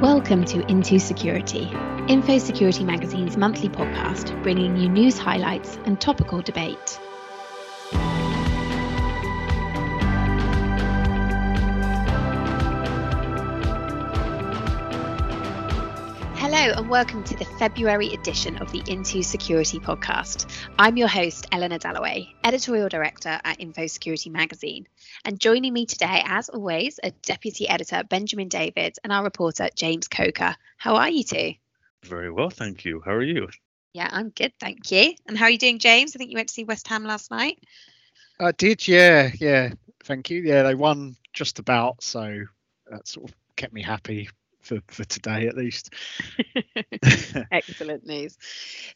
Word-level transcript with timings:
Welcome 0.00 0.46
to 0.46 0.66
Into 0.70 0.98
Security, 0.98 1.70
Info 2.08 2.38
Security 2.38 2.84
Magazine's 2.84 3.36
monthly 3.36 3.68
podcast, 3.68 4.42
bringing 4.42 4.78
you 4.78 4.88
news 4.88 5.18
highlights 5.18 5.76
and 5.84 6.00
topical 6.00 6.40
debate. 6.40 6.98
Hello, 16.60 16.74
and 16.76 16.90
welcome 16.90 17.24
to 17.24 17.34
the 17.38 17.46
February 17.46 18.12
edition 18.12 18.58
of 18.58 18.70
the 18.70 18.82
Into 18.86 19.22
Security 19.22 19.78
podcast. 19.78 20.44
I'm 20.78 20.98
your 20.98 21.08
host, 21.08 21.46
Eleanor 21.52 21.78
Dalloway, 21.78 22.34
editorial 22.44 22.90
director 22.90 23.40
at 23.42 23.62
Info 23.62 23.86
Security 23.86 24.28
Magazine. 24.28 24.86
And 25.24 25.40
joining 25.40 25.72
me 25.72 25.86
today, 25.86 26.22
as 26.22 26.50
always, 26.50 27.00
are 27.02 27.12
deputy 27.22 27.66
editor 27.66 28.04
Benjamin 28.04 28.48
David 28.48 28.98
and 29.02 29.10
our 29.10 29.24
reporter 29.24 29.70
James 29.74 30.06
Coker. 30.06 30.54
How 30.76 30.96
are 30.96 31.08
you 31.08 31.24
two? 31.24 31.54
Very 32.02 32.30
well, 32.30 32.50
thank 32.50 32.84
you. 32.84 33.00
How 33.02 33.12
are 33.12 33.22
you? 33.22 33.48
Yeah, 33.94 34.10
I'm 34.12 34.28
good, 34.28 34.52
thank 34.60 34.90
you. 34.90 35.14
And 35.26 35.38
how 35.38 35.46
are 35.46 35.50
you 35.50 35.56
doing, 35.56 35.78
James? 35.78 36.14
I 36.14 36.18
think 36.18 36.30
you 36.30 36.36
went 36.36 36.48
to 36.48 36.54
see 36.54 36.64
West 36.64 36.86
Ham 36.88 37.04
last 37.04 37.30
night. 37.30 37.58
I 38.38 38.52
did, 38.52 38.86
yeah, 38.86 39.30
yeah. 39.40 39.72
Thank 40.04 40.28
you. 40.28 40.42
Yeah, 40.42 40.64
they 40.64 40.74
won 40.74 41.16
just 41.32 41.58
about, 41.58 42.02
so 42.02 42.44
that 42.90 43.08
sort 43.08 43.30
of 43.30 43.36
kept 43.56 43.72
me 43.72 43.80
happy 43.80 44.28
for, 44.60 44.80
for 44.88 45.04
today 45.04 45.46
at 45.46 45.56
least. 45.56 45.92
Excellent 47.52 48.06
news. 48.06 48.36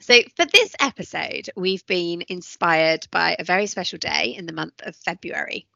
So, 0.00 0.20
for 0.36 0.44
this 0.46 0.74
episode, 0.80 1.50
we've 1.56 1.86
been 1.86 2.24
inspired 2.28 3.06
by 3.10 3.36
a 3.38 3.44
very 3.44 3.66
special 3.66 3.98
day 3.98 4.34
in 4.36 4.46
the 4.46 4.52
month 4.52 4.82
of 4.82 4.96
February. 4.96 5.66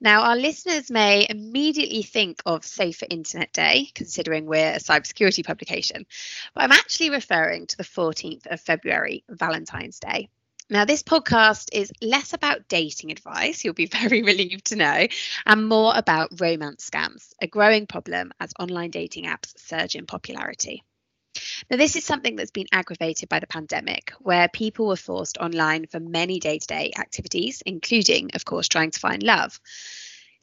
Now, 0.00 0.22
our 0.22 0.36
listeners 0.36 0.92
may 0.92 1.26
immediately 1.28 2.02
think 2.02 2.40
of 2.46 2.64
Safer 2.64 3.06
Internet 3.10 3.52
Day, 3.52 3.88
considering 3.94 4.46
we're 4.46 4.74
a 4.74 4.78
cybersecurity 4.78 5.44
publication, 5.44 6.06
but 6.54 6.62
I'm 6.62 6.72
actually 6.72 7.10
referring 7.10 7.66
to 7.66 7.76
the 7.76 7.82
14th 7.82 8.46
of 8.46 8.60
February, 8.60 9.24
Valentine's 9.28 9.98
Day. 9.98 10.28
Now, 10.70 10.84
this 10.84 11.02
podcast 11.02 11.70
is 11.72 11.90
less 12.02 12.34
about 12.34 12.68
dating 12.68 13.10
advice, 13.10 13.64
you'll 13.64 13.72
be 13.72 13.86
very 14.00 14.22
relieved 14.22 14.66
to 14.66 14.76
know, 14.76 15.06
and 15.46 15.68
more 15.68 15.92
about 15.96 16.40
romance 16.40 16.88
scams, 16.88 17.32
a 17.40 17.46
growing 17.46 17.86
problem 17.86 18.32
as 18.38 18.52
online 18.58 18.90
dating 18.90 19.24
apps 19.24 19.58
surge 19.58 19.96
in 19.96 20.04
popularity. 20.04 20.82
Now, 21.70 21.78
this 21.78 21.96
is 21.96 22.04
something 22.04 22.36
that's 22.36 22.50
been 22.50 22.66
aggravated 22.70 23.30
by 23.30 23.40
the 23.40 23.46
pandemic, 23.46 24.12
where 24.18 24.48
people 24.48 24.88
were 24.88 24.96
forced 24.96 25.38
online 25.38 25.86
for 25.86 26.00
many 26.00 26.38
day 26.38 26.58
to 26.58 26.66
day 26.66 26.92
activities, 26.98 27.62
including, 27.64 28.30
of 28.34 28.44
course, 28.44 28.68
trying 28.68 28.90
to 28.90 29.00
find 29.00 29.22
love. 29.22 29.58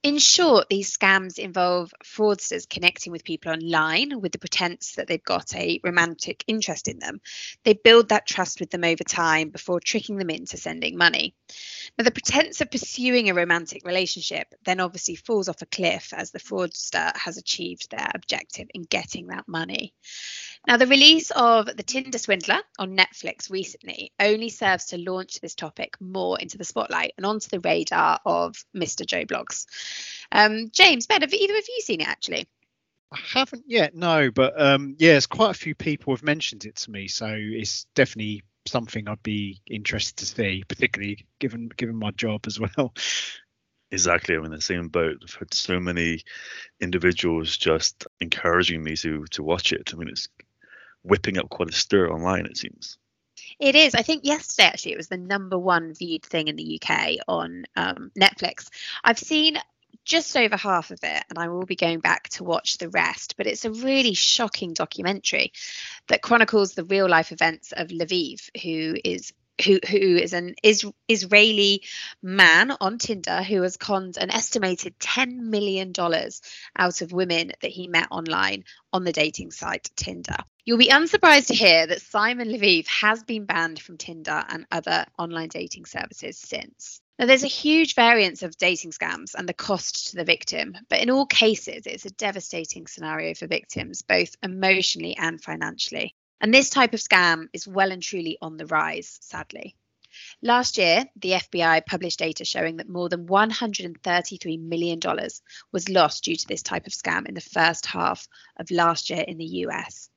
In 0.05 0.19
short, 0.19 0.69
these 0.69 0.95
scams 0.95 1.39
involve 1.39 1.91
fraudsters 2.03 2.69
connecting 2.69 3.11
with 3.11 3.23
people 3.23 3.51
online 3.51 4.21
with 4.21 4.33
the 4.33 4.37
pretense 4.37 4.93
that 4.97 5.07
they've 5.07 5.23
got 5.23 5.55
a 5.55 5.79
romantic 5.83 6.43
interest 6.45 6.87
in 6.87 6.99
them. 6.99 7.21
They 7.63 7.73
build 7.73 8.09
that 8.09 8.27
trust 8.27 8.59
with 8.59 8.69
them 8.69 8.83
over 8.83 9.03
time 9.03 9.49
before 9.49 9.79
tricking 9.79 10.17
them 10.17 10.29
into 10.29 10.57
sending 10.57 10.95
money. 10.95 11.33
Now, 11.97 12.03
the 12.03 12.11
pretense 12.11 12.61
of 12.61 12.69
pursuing 12.69 13.31
a 13.31 13.33
romantic 13.33 13.83
relationship 13.83 14.53
then 14.63 14.79
obviously 14.79 15.15
falls 15.15 15.49
off 15.49 15.63
a 15.63 15.65
cliff 15.65 16.13
as 16.15 16.29
the 16.29 16.37
fraudster 16.39 17.17
has 17.17 17.37
achieved 17.37 17.89
their 17.89 18.11
objective 18.13 18.67
in 18.75 18.83
getting 18.83 19.25
that 19.27 19.47
money. 19.47 19.91
Now, 20.67 20.77
the 20.77 20.87
release 20.87 21.29
of 21.31 21.67
The 21.67 21.83
Tinder 21.83 22.17
Swindler 22.17 22.59
on 22.79 22.97
Netflix 22.97 23.51
recently 23.51 24.11
only 24.19 24.49
serves 24.49 24.85
to 24.87 24.97
launch 24.97 25.39
this 25.39 25.53
topic 25.53 25.95
more 26.01 26.39
into 26.39 26.57
the 26.57 26.63
spotlight 26.63 27.13
and 27.17 27.25
onto 27.25 27.49
the 27.49 27.59
radar 27.59 28.19
of 28.25 28.55
Mr. 28.75 29.05
Joe 29.05 29.25
Bloggs. 29.25 29.67
Um, 30.31 30.69
James, 30.71 31.05
Ben, 31.05 31.21
have 31.21 31.33
either 31.33 31.55
of 31.55 31.67
you 31.67 31.81
seen 31.81 32.01
it 32.01 32.07
actually? 32.07 32.47
I 33.11 33.19
haven't 33.33 33.65
yet, 33.67 33.93
no, 33.93 34.31
but 34.31 34.59
um, 34.59 34.95
yeah, 34.97 35.11
there's 35.11 35.27
quite 35.27 35.51
a 35.51 35.53
few 35.53 35.75
people 35.75 36.13
have 36.13 36.23
mentioned 36.23 36.65
it 36.65 36.77
to 36.77 36.91
me, 36.91 37.07
so 37.07 37.27
it's 37.29 37.85
definitely 37.93 38.43
something 38.67 39.07
I'd 39.07 39.21
be 39.21 39.61
interested 39.67 40.17
to 40.17 40.25
see, 40.25 40.63
particularly 40.67 41.27
given 41.39 41.69
given 41.69 41.95
my 41.95 42.11
job 42.11 42.47
as 42.47 42.59
well. 42.59 42.93
Exactly, 43.91 44.35
I'm 44.35 44.45
in 44.45 44.51
the 44.51 44.59
same 44.59 44.89
boat. 44.89 45.17
I've 45.23 45.35
had 45.35 45.53
so 45.53 45.79
many 45.79 46.23
individuals 46.81 47.55
just 47.55 48.07
encouraging 48.19 48.83
me 48.83 48.95
to 48.97 49.25
to 49.31 49.43
watch 49.43 49.71
it. 49.71 49.91
I 49.93 49.97
mean, 49.97 50.09
it's 50.09 50.27
whipping 51.05 51.37
up 51.37 51.49
quite 51.49 51.69
a 51.69 51.73
stir 51.73 52.09
online, 52.09 52.45
it 52.45 52.57
seems. 52.57 52.97
It 53.59 53.75
is. 53.75 53.95
I 53.95 54.01
think 54.01 54.25
yesterday 54.25 54.67
actually 54.67 54.93
it 54.93 54.97
was 54.97 55.07
the 55.07 55.17
number 55.17 55.57
one 55.57 55.93
viewed 55.93 56.23
thing 56.23 56.47
in 56.47 56.55
the 56.55 56.81
UK 56.81 57.17
on 57.27 57.65
um, 57.75 58.11
Netflix. 58.17 58.69
I've 59.03 59.19
seen 59.19 59.57
just 60.03 60.35
over 60.37 60.55
half 60.55 60.91
of 60.91 60.99
it, 61.03 61.23
and 61.29 61.39
I 61.39 61.47
will 61.47 61.65
be 61.65 61.75
going 61.75 61.99
back 61.99 62.29
to 62.29 62.43
watch 62.43 62.77
the 62.77 62.89
rest. 62.89 63.35
But 63.37 63.47
it's 63.47 63.65
a 63.65 63.71
really 63.71 64.13
shocking 64.13 64.73
documentary 64.73 65.51
that 66.07 66.21
chronicles 66.21 66.73
the 66.73 66.83
real 66.83 67.09
life 67.09 67.31
events 67.31 67.71
of 67.71 67.87
Leviev, 67.89 68.49
who 68.61 68.95
is 69.03 69.33
who 69.63 69.79
who 69.89 70.17
is 70.17 70.33
an 70.33 70.55
is, 70.63 70.85
Israeli 71.07 71.83
man 72.21 72.75
on 72.81 72.97
Tinder 72.97 73.41
who 73.41 73.61
has 73.61 73.77
conned 73.77 74.17
an 74.17 74.29
estimated 74.29 74.99
ten 74.99 75.49
million 75.49 75.91
dollars 75.91 76.41
out 76.77 77.01
of 77.01 77.13
women 77.13 77.51
that 77.61 77.71
he 77.71 77.87
met 77.87 78.07
online 78.11 78.65
on 78.91 79.05
the 79.05 79.13
dating 79.13 79.51
site 79.51 79.89
Tinder. 79.95 80.37
You'll 80.67 80.79
be 80.79 80.89
unsurprised 80.89 81.49
to 81.49 81.53
hear 81.53 81.85
that 81.85 82.01
Simon 82.01 82.49
Leviev 82.49 82.87
has 82.87 83.23
been 83.23 83.45
banned 83.45 83.79
from 83.79 83.99
Tinder 83.99 84.43
and 84.49 84.65
other 84.71 85.05
online 85.15 85.49
dating 85.49 85.85
services 85.85 86.39
since. 86.39 87.01
Now, 87.19 87.27
there's 87.27 87.43
a 87.43 87.47
huge 87.47 87.93
variance 87.93 88.41
of 88.41 88.57
dating 88.57 88.89
scams 88.89 89.35
and 89.35 89.47
the 89.47 89.53
cost 89.53 90.09
to 90.09 90.15
the 90.15 90.23
victim, 90.23 90.75
but 90.89 91.01
in 91.01 91.11
all 91.11 91.27
cases, 91.27 91.85
it's 91.85 92.07
a 92.07 92.09
devastating 92.09 92.87
scenario 92.87 93.35
for 93.35 93.45
victims, 93.45 94.01
both 94.01 94.35
emotionally 94.41 95.15
and 95.15 95.39
financially. 95.39 96.15
And 96.41 96.51
this 96.51 96.71
type 96.71 96.95
of 96.95 96.99
scam 96.99 97.45
is 97.53 97.67
well 97.67 97.91
and 97.91 98.01
truly 98.01 98.39
on 98.41 98.57
the 98.57 98.65
rise, 98.65 99.19
sadly. 99.21 99.75
Last 100.41 100.79
year, 100.79 101.05
the 101.15 101.33
FBI 101.33 101.85
published 101.85 102.17
data 102.17 102.43
showing 102.43 102.77
that 102.77 102.89
more 102.89 103.07
than 103.07 103.27
$133 103.27 104.59
million 104.59 104.99
was 105.71 105.89
lost 105.89 106.23
due 106.23 106.35
to 106.35 106.47
this 106.47 106.63
type 106.63 106.87
of 106.87 106.93
scam 106.93 107.27
in 107.27 107.35
the 107.35 107.41
first 107.41 107.85
half 107.85 108.27
of 108.57 108.71
last 108.71 109.11
year 109.11 109.23
in 109.27 109.37
the 109.37 109.45
US. 109.67 110.09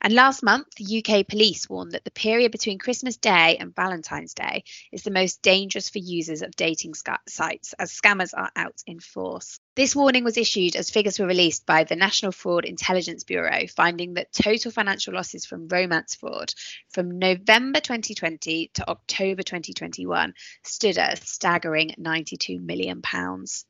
And 0.00 0.12
last 0.12 0.42
month, 0.42 0.68
the 0.76 1.04
UK 1.04 1.26
police 1.26 1.68
warned 1.68 1.92
that 1.92 2.04
the 2.04 2.10
period 2.10 2.52
between 2.52 2.78
Christmas 2.78 3.16
Day 3.16 3.56
and 3.58 3.74
Valentine's 3.74 4.34
Day 4.34 4.64
is 4.90 5.02
the 5.02 5.10
most 5.10 5.42
dangerous 5.42 5.88
for 5.88 5.98
users 5.98 6.42
of 6.42 6.56
dating 6.56 6.94
sites 7.28 7.72
as 7.78 7.92
scammers 7.92 8.32
are 8.36 8.50
out 8.56 8.82
in 8.86 9.00
force. 9.00 9.58
This 9.74 9.96
warning 9.96 10.22
was 10.22 10.36
issued 10.36 10.76
as 10.76 10.90
figures 10.90 11.18
were 11.18 11.26
released 11.26 11.64
by 11.64 11.84
the 11.84 11.96
National 11.96 12.30
Fraud 12.30 12.66
Intelligence 12.66 13.24
Bureau, 13.24 13.66
finding 13.68 14.14
that 14.14 14.32
total 14.32 14.70
financial 14.70 15.14
losses 15.14 15.46
from 15.46 15.68
romance 15.68 16.14
fraud 16.14 16.52
from 16.90 17.18
November 17.18 17.80
2020 17.80 18.70
to 18.74 18.88
October 18.88 19.42
2021 19.42 20.34
stood 20.64 20.98
at 20.98 21.18
a 21.18 21.26
staggering 21.26 21.94
92 21.96 22.60
million 22.60 23.00
pounds. 23.00 23.64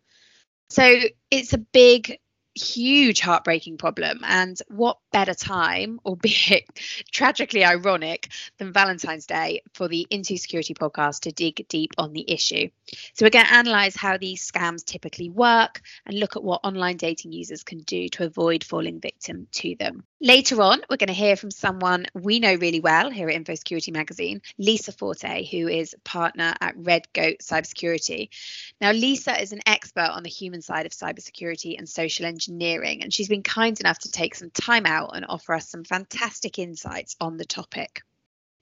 So 0.71 0.91
it's 1.31 1.53
a 1.53 1.59
big 1.59 2.19
huge 2.55 3.21
heartbreaking 3.21 3.79
problem. 3.79 4.21
And 4.25 4.59
what 4.69 4.99
better 5.13 5.35
time 5.35 6.01
albeit 6.05 6.65
tragically 7.13 7.65
ironic 7.65 8.29
than 8.59 8.73
valentine's 8.73 9.27
day 9.27 9.63
for 9.75 9.89
the 9.89 10.07
into 10.11 10.37
security 10.37 10.75
podcast 10.75 11.21
to 11.21 11.33
dig 11.33 11.67
deep 11.69 11.93
on 11.99 12.13
the 12.13 12.31
issue. 12.31 12.69
So 13.15 13.25
we're 13.25 13.31
going 13.31 13.47
to 13.47 13.55
analyze 13.55 13.97
how 13.97 14.17
these 14.17 14.51
scams 14.51 14.85
typically 14.85 15.31
work 15.31 15.83
and 16.07 16.19
look 16.19 16.37
at 16.37 16.43
what 16.43 16.61
online 16.65 16.97
dating 16.97 17.33
users 17.33 17.63
can 17.63 17.79
do 17.81 18.09
to 18.11 18.25
avoid 18.25 18.65
falling 18.65 19.01
victim 19.01 19.47
to 19.53 19.75
them. 19.79 20.05
Later 20.21 20.63
on 20.63 20.83
we're 20.89 20.97
going 20.97 21.09
to 21.09 21.13
hear 21.13 21.37
from 21.37 21.51
someone 21.51 22.07
we 22.15 22.41
know 22.41 22.55
really 22.55 22.81
well 22.81 23.11
here 23.11 23.29
at 23.29 23.35
info 23.35 23.55
security 23.55 23.91
magazine 23.91 24.41
lisa 24.59 24.93
forte 24.93 25.45
who 25.51 25.69
is 25.69 25.95
partner 26.05 26.55
at 26.61 26.75
red 26.77 27.07
goat 27.13 27.39
cybersecurity. 27.43 28.29
Now 28.81 28.93
lisa 28.93 29.41
is 29.41 29.53
an 29.53 29.61
expert 29.67 30.11
on 30.11 30.23
the 30.23 30.31
human 30.31 30.63
side 30.63 30.87
of 30.87 30.93
cybersecurity 30.93 31.77
and 31.79 31.89
social 31.89 32.25
engineering 32.27 32.42
engineering, 32.49 33.03
and 33.03 33.13
she's 33.13 33.29
been 33.29 33.43
kind 33.43 33.79
enough 33.81 33.99
to 34.01 34.11
take 34.11 34.35
some 34.35 34.51
time 34.51 34.87
out 34.87 35.15
and 35.15 35.25
offer 35.29 35.55
us 35.55 35.69
some 35.69 35.85
fantastic 35.85 36.59
insights 36.59 37.17
on 37.21 37.37
the 37.37 37.45
topic. 37.45 38.03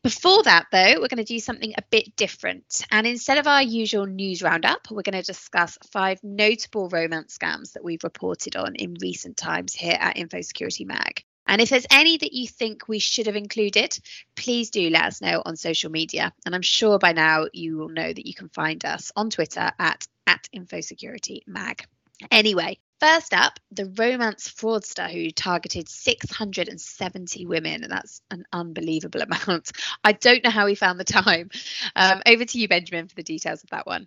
Before 0.03 0.43
that, 0.44 0.67
though, 0.73 0.94
we're 0.94 1.09
going 1.09 1.19
to 1.19 1.25
do 1.25 1.41
something 1.41 1.75
a 1.77 1.82
bit 1.91 2.17
different. 2.17 2.87
And 2.91 3.06
instead 3.06 3.37
of 3.37 3.47
our 3.47 3.62
usual 3.62 4.06
news 4.06 4.43
roundup, 4.43 4.91
we're 4.91 5.03
going 5.03 5.21
to 5.21 5.23
discuss 5.23 5.77
five 5.93 6.19
notable 6.23 6.88
romance 6.88 7.37
scams 7.37 7.73
that 7.73 7.85
we've 7.85 8.03
reported 8.03 8.56
on 8.56 8.77
in 8.77 8.97
recent 9.00 9.37
times 9.37 9.75
here 9.75 9.97
at 10.00 10.17
Info 10.17 10.41
Security 10.41 10.87
Mag. 10.87 11.23
And 11.47 11.61
if 11.61 11.69
there's 11.69 11.87
any 11.91 12.17
that 12.17 12.33
you 12.33 12.47
think 12.49 12.88
we 12.88 12.99
should 12.99 13.26
have 13.26 13.37
included, 13.37 13.99
please 14.37 14.71
do 14.71 14.88
let 14.88 15.05
us 15.05 15.21
know 15.21 15.43
on 15.44 15.56
social 15.56 15.91
media. 15.91 16.33
And 16.47 16.55
I'm 16.55 16.62
sure 16.62 16.99
by 16.99 17.12
now 17.12 17.47
you 17.53 17.76
will 17.76 17.88
know 17.88 18.11
that 18.11 18.26
you 18.26 18.35
can 18.35 18.49
find 18.49 18.83
us 18.85 19.12
on 19.17 19.29
Twitter 19.29 19.71
at, 19.79 20.06
at 20.26 20.49
InfoSecurityMag. 20.55 21.85
Anyway, 22.31 22.79
First 23.00 23.32
up, 23.32 23.58
the 23.73 23.87
romance 23.87 24.49
fraudster 24.49 25.11
who 25.11 25.31
targeted 25.31 25.88
670 25.88 27.47
women. 27.47 27.82
and 27.82 27.91
That's 27.91 28.20
an 28.31 28.44
unbelievable 28.52 29.23
amount. 29.47 29.73
I 30.05 30.12
don't 30.12 30.44
know 30.44 30.50
how 30.50 30.67
he 30.67 30.75
found 30.75 31.00
the 31.00 31.05
time. 31.05 31.50
Um, 31.97 32.20
over 32.26 32.44
to 32.44 32.58
you, 32.58 32.69
Benjamin, 32.69 33.08
for 33.08 33.14
the 33.14 33.23
details 33.23 33.64
of 33.64 33.70
that 33.70 33.87
one. 33.87 34.06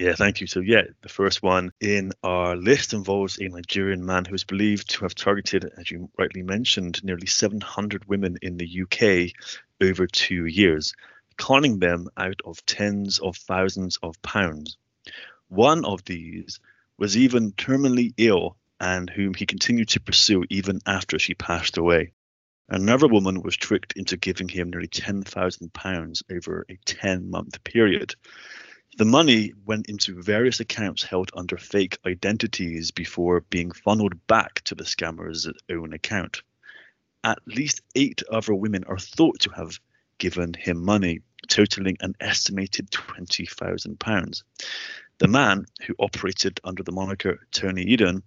Yeah, 0.00 0.14
thank 0.14 0.40
you. 0.40 0.46
So, 0.46 0.60
yeah, 0.60 0.82
the 1.02 1.08
first 1.08 1.42
one 1.42 1.70
in 1.80 2.12
our 2.22 2.56
list 2.56 2.94
involves 2.94 3.38
a 3.38 3.48
Nigerian 3.48 4.04
man 4.04 4.24
who 4.24 4.34
is 4.34 4.44
believed 4.44 4.90
to 4.90 5.04
have 5.04 5.14
targeted, 5.14 5.70
as 5.78 5.90
you 5.90 6.10
rightly 6.18 6.42
mentioned, 6.42 7.04
nearly 7.04 7.26
700 7.26 8.08
women 8.08 8.38
in 8.42 8.56
the 8.56 8.82
UK 8.82 9.30
over 9.80 10.06
two 10.06 10.46
years, 10.46 10.94
conning 11.36 11.78
them 11.78 12.08
out 12.16 12.40
of 12.44 12.64
tens 12.66 13.18
of 13.18 13.36
thousands 13.36 13.98
of 14.02 14.20
pounds. 14.22 14.78
One 15.48 15.84
of 15.84 16.04
these 16.04 16.58
was 16.98 17.16
even 17.16 17.52
terminally 17.52 18.12
ill 18.16 18.56
and 18.80 19.10
whom 19.10 19.34
he 19.34 19.46
continued 19.46 19.88
to 19.88 20.00
pursue 20.00 20.44
even 20.50 20.80
after 20.86 21.18
she 21.18 21.34
passed 21.34 21.76
away. 21.76 22.12
Another 22.68 23.08
woman 23.08 23.42
was 23.42 23.56
tricked 23.56 23.92
into 23.94 24.16
giving 24.16 24.48
him 24.48 24.70
nearly 24.70 24.88
£10,000 24.88 26.22
over 26.30 26.66
a 26.68 26.76
10 26.84 27.30
month 27.30 27.62
period. 27.64 28.14
The 28.96 29.04
money 29.04 29.52
went 29.66 29.88
into 29.88 30.22
various 30.22 30.60
accounts 30.60 31.02
held 31.02 31.30
under 31.34 31.56
fake 31.56 31.98
identities 32.06 32.90
before 32.90 33.40
being 33.50 33.72
funneled 33.72 34.26
back 34.26 34.62
to 34.64 34.74
the 34.74 34.84
scammer's 34.84 35.48
own 35.68 35.92
account. 35.92 36.42
At 37.24 37.38
least 37.46 37.82
eight 37.94 38.22
other 38.30 38.54
women 38.54 38.84
are 38.84 38.98
thought 38.98 39.40
to 39.40 39.50
have 39.50 39.80
given 40.18 40.54
him 40.54 40.84
money, 40.84 41.20
totaling 41.48 41.96
an 42.00 42.14
estimated 42.20 42.90
£20,000. 42.90 44.42
The 45.18 45.28
man, 45.28 45.66
who 45.86 45.94
operated 45.98 46.60
under 46.64 46.82
the 46.82 46.92
moniker 46.92 47.46
Tony 47.52 47.82
Eden, 47.82 48.24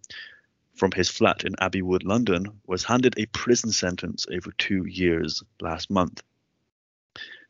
from 0.75 0.91
his 0.91 1.09
flat 1.09 1.43
in 1.43 1.55
Abbey 1.59 1.81
Wood, 1.81 2.03
London, 2.03 2.61
was 2.65 2.83
handed 2.85 3.15
a 3.17 3.25
prison 3.25 3.71
sentence 3.71 4.25
over 4.31 4.51
two 4.57 4.85
years 4.85 5.43
last 5.59 5.89
month. 5.89 6.23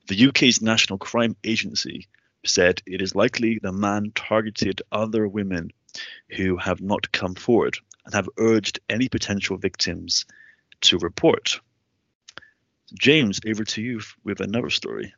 The 0.07 0.27
UK's 0.27 0.61
National 0.61 0.97
Crime 0.97 1.35
Agency 1.43 2.07
said 2.45 2.81
it 2.85 3.01
is 3.01 3.13
likely 3.13 3.59
the 3.59 3.73
man 3.73 4.11
targeted 4.15 4.81
other 4.91 5.27
women 5.27 5.71
who 6.29 6.57
have 6.57 6.81
not 6.81 7.11
come 7.11 7.35
forward 7.35 7.77
and 8.05 8.15
have 8.15 8.29
urged 8.37 8.79
any 8.89 9.09
potential 9.09 9.57
victims 9.57 10.25
to 10.81 10.97
report. 10.97 11.59
James, 12.93 13.39
over 13.45 13.65
to 13.65 13.81
you 13.81 14.01
with 14.23 14.39
another 14.39 14.69
story. 14.69 15.13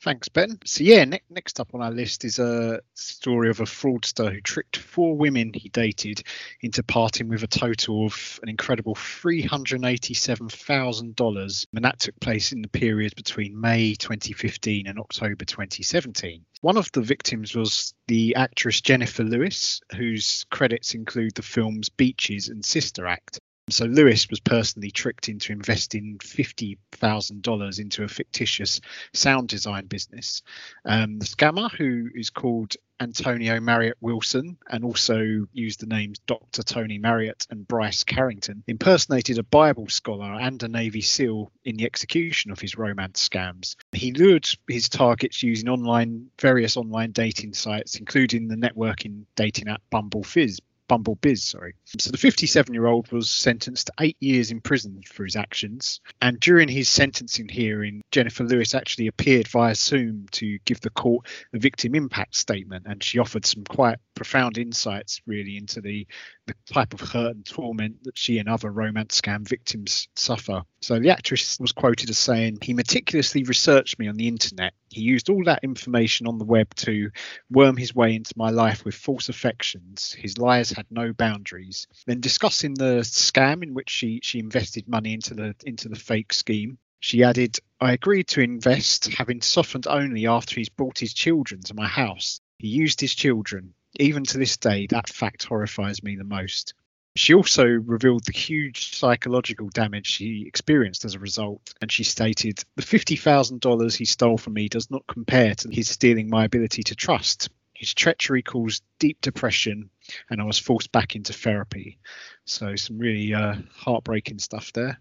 Thanks, 0.00 0.28
Ben. 0.28 0.60
So 0.64 0.84
yeah, 0.84 1.04
ne- 1.04 1.22
next 1.28 1.58
up 1.58 1.74
on 1.74 1.82
our 1.82 1.90
list 1.90 2.24
is 2.24 2.38
a 2.38 2.80
story 2.94 3.50
of 3.50 3.58
a 3.58 3.64
fraudster 3.64 4.32
who 4.32 4.40
tricked 4.40 4.76
four 4.76 5.16
women 5.16 5.52
he 5.52 5.70
dated 5.70 6.22
into 6.60 6.84
parting 6.84 7.26
with 7.28 7.42
a 7.42 7.48
total 7.48 8.06
of 8.06 8.38
an 8.42 8.48
incredible 8.48 8.94
three 8.94 9.42
hundred 9.42 9.84
eighty-seven 9.84 10.50
thousand 10.50 11.16
dollars, 11.16 11.66
and 11.74 11.84
that 11.84 11.98
took 11.98 12.18
place 12.20 12.52
in 12.52 12.62
the 12.62 12.68
period 12.68 13.16
between 13.16 13.60
May 13.60 13.94
2015 13.94 14.86
and 14.86 15.00
October 15.00 15.44
2017. 15.44 16.44
One 16.60 16.76
of 16.76 16.92
the 16.92 17.02
victims 17.02 17.56
was 17.56 17.92
the 18.06 18.36
actress 18.36 18.80
Jennifer 18.80 19.24
Lewis, 19.24 19.80
whose 19.96 20.46
credits 20.50 20.94
include 20.94 21.34
the 21.34 21.42
films 21.42 21.88
Beaches 21.88 22.48
and 22.48 22.64
Sister 22.64 23.08
Act. 23.08 23.40
So 23.70 23.84
Lewis 23.84 24.28
was 24.30 24.40
personally 24.40 24.90
tricked 24.90 25.28
into 25.28 25.52
investing 25.52 26.18
fifty 26.20 26.78
thousand 26.92 27.42
dollars 27.42 27.78
into 27.78 28.02
a 28.02 28.08
fictitious 28.08 28.80
sound 29.12 29.48
design 29.48 29.86
business. 29.86 30.42
Um, 30.84 31.18
the 31.18 31.26
scammer, 31.26 31.70
who 31.70 32.08
is 32.14 32.30
called 32.30 32.76
Antonio 33.00 33.60
Marriott 33.60 33.96
Wilson 34.00 34.56
and 34.68 34.84
also 34.84 35.46
used 35.52 35.80
the 35.80 35.86
names 35.86 36.18
Dr. 36.26 36.62
Tony 36.62 36.98
Marriott 36.98 37.46
and 37.50 37.66
Bryce 37.68 38.02
Carrington, 38.02 38.64
impersonated 38.66 39.38
a 39.38 39.44
Bible 39.44 39.88
scholar 39.88 40.32
and 40.40 40.60
a 40.62 40.68
Navy 40.68 41.00
SEAL 41.00 41.52
in 41.64 41.76
the 41.76 41.84
execution 41.84 42.50
of 42.50 42.58
his 42.58 42.76
romance 42.76 43.28
scams. 43.28 43.76
He 43.92 44.12
lured 44.12 44.48
his 44.66 44.88
targets 44.88 45.42
using 45.42 45.68
online 45.68 46.30
various 46.40 46.76
online 46.76 47.12
dating 47.12 47.54
sites, 47.54 47.96
including 47.96 48.48
the 48.48 48.56
networking 48.56 49.24
dating 49.36 49.68
app 49.68 49.82
Bumble 49.90 50.24
Fizz, 50.24 50.60
Bumble 50.88 51.16
Biz, 51.16 51.42
sorry. 51.44 51.74
So 51.84 52.10
the 52.10 52.18
57 52.18 52.74
year 52.74 52.86
old 52.86 53.12
was 53.12 53.30
sentenced 53.30 53.86
to 53.86 53.92
eight 54.00 54.16
years 54.20 54.50
in 54.50 54.60
prison 54.60 55.02
for 55.06 55.24
his 55.24 55.36
actions. 55.36 56.00
And 56.20 56.40
during 56.40 56.68
his 56.68 56.88
sentencing 56.88 57.48
hearing, 57.48 58.02
Jennifer 58.10 58.44
Lewis 58.44 58.74
actually 58.74 59.06
appeared 59.06 59.48
via 59.48 59.74
Zoom 59.74 60.26
to 60.32 60.58
give 60.64 60.80
the 60.80 60.90
court 60.90 61.26
a 61.52 61.58
victim 61.58 61.94
impact 61.94 62.36
statement. 62.36 62.86
And 62.88 63.04
she 63.04 63.18
offered 63.18 63.44
some 63.44 63.64
quite 63.64 63.98
profound 64.14 64.58
insights, 64.58 65.20
really, 65.26 65.56
into 65.56 65.80
the, 65.80 66.06
the 66.46 66.54
type 66.72 66.94
of 66.94 67.00
hurt 67.00 67.36
and 67.36 67.46
torment 67.46 68.02
that 68.04 68.18
she 68.18 68.38
and 68.38 68.48
other 68.48 68.70
romance 68.70 69.20
scam 69.20 69.46
victims 69.46 70.08
suffer. 70.16 70.62
So 70.80 70.98
the 70.98 71.10
actress 71.10 71.58
was 71.60 71.72
quoted 71.72 72.08
as 72.08 72.18
saying, 72.18 72.58
He 72.62 72.72
meticulously 72.72 73.42
researched 73.42 73.98
me 73.98 74.08
on 74.08 74.16
the 74.16 74.28
internet. 74.28 74.72
He 74.90 75.02
used 75.02 75.28
all 75.28 75.44
that 75.44 75.64
information 75.64 76.26
on 76.26 76.38
the 76.38 76.44
web 76.44 76.74
to 76.76 77.10
worm 77.50 77.76
his 77.76 77.94
way 77.94 78.14
into 78.14 78.32
my 78.36 78.50
life 78.50 78.84
with 78.84 78.94
false 78.94 79.28
affections. 79.28 80.16
His 80.18 80.38
lies 80.38 80.77
had 80.78 80.86
no 80.90 81.12
boundaries. 81.12 81.88
Then 82.06 82.20
discussing 82.20 82.74
the 82.74 83.00
scam 83.02 83.62
in 83.62 83.74
which 83.74 83.90
she, 83.90 84.20
she 84.22 84.38
invested 84.38 84.88
money 84.88 85.12
into 85.12 85.34
the 85.34 85.54
into 85.64 85.88
the 85.88 85.96
fake 85.96 86.32
scheme, 86.32 86.78
she 87.00 87.22
added, 87.22 87.58
I 87.80 87.92
agreed 87.92 88.28
to 88.28 88.40
invest, 88.40 89.06
having 89.06 89.40
softened 89.40 89.86
only 89.86 90.26
after 90.26 90.54
he's 90.56 90.68
brought 90.68 90.98
his 90.98 91.14
children 91.14 91.60
to 91.62 91.74
my 91.74 91.86
house. 91.86 92.40
He 92.58 92.68
used 92.68 93.00
his 93.00 93.14
children. 93.14 93.74
Even 93.98 94.24
to 94.24 94.38
this 94.38 94.56
day, 94.56 94.86
that 94.88 95.08
fact 95.08 95.44
horrifies 95.44 96.02
me 96.02 96.16
the 96.16 96.24
most. 96.24 96.74
She 97.16 97.34
also 97.34 97.64
revealed 97.64 98.24
the 98.24 98.32
huge 98.32 98.94
psychological 98.94 99.68
damage 99.70 100.06
she 100.06 100.44
experienced 100.46 101.04
as 101.04 101.14
a 101.14 101.18
result, 101.18 101.74
and 101.80 101.90
she 101.90 102.04
stated, 102.04 102.64
The 102.76 102.82
$50,000 102.82 103.96
he 103.96 104.04
stole 104.04 104.38
from 104.38 104.52
me 104.52 104.68
does 104.68 104.90
not 104.90 105.06
compare 105.08 105.54
to 105.56 105.68
his 105.70 105.88
stealing 105.88 106.28
my 106.28 106.44
ability 106.44 106.84
to 106.84 106.94
trust. 106.94 107.48
His 107.78 107.94
treachery 107.94 108.42
caused 108.42 108.82
deep 108.98 109.20
depression, 109.20 109.90
and 110.28 110.40
I 110.40 110.44
was 110.44 110.58
forced 110.58 110.90
back 110.90 111.14
into 111.14 111.32
therapy. 111.32 112.00
So, 112.44 112.74
some 112.74 112.98
really 112.98 113.32
uh, 113.32 113.54
heartbreaking 113.72 114.40
stuff 114.40 114.72
there. 114.72 115.00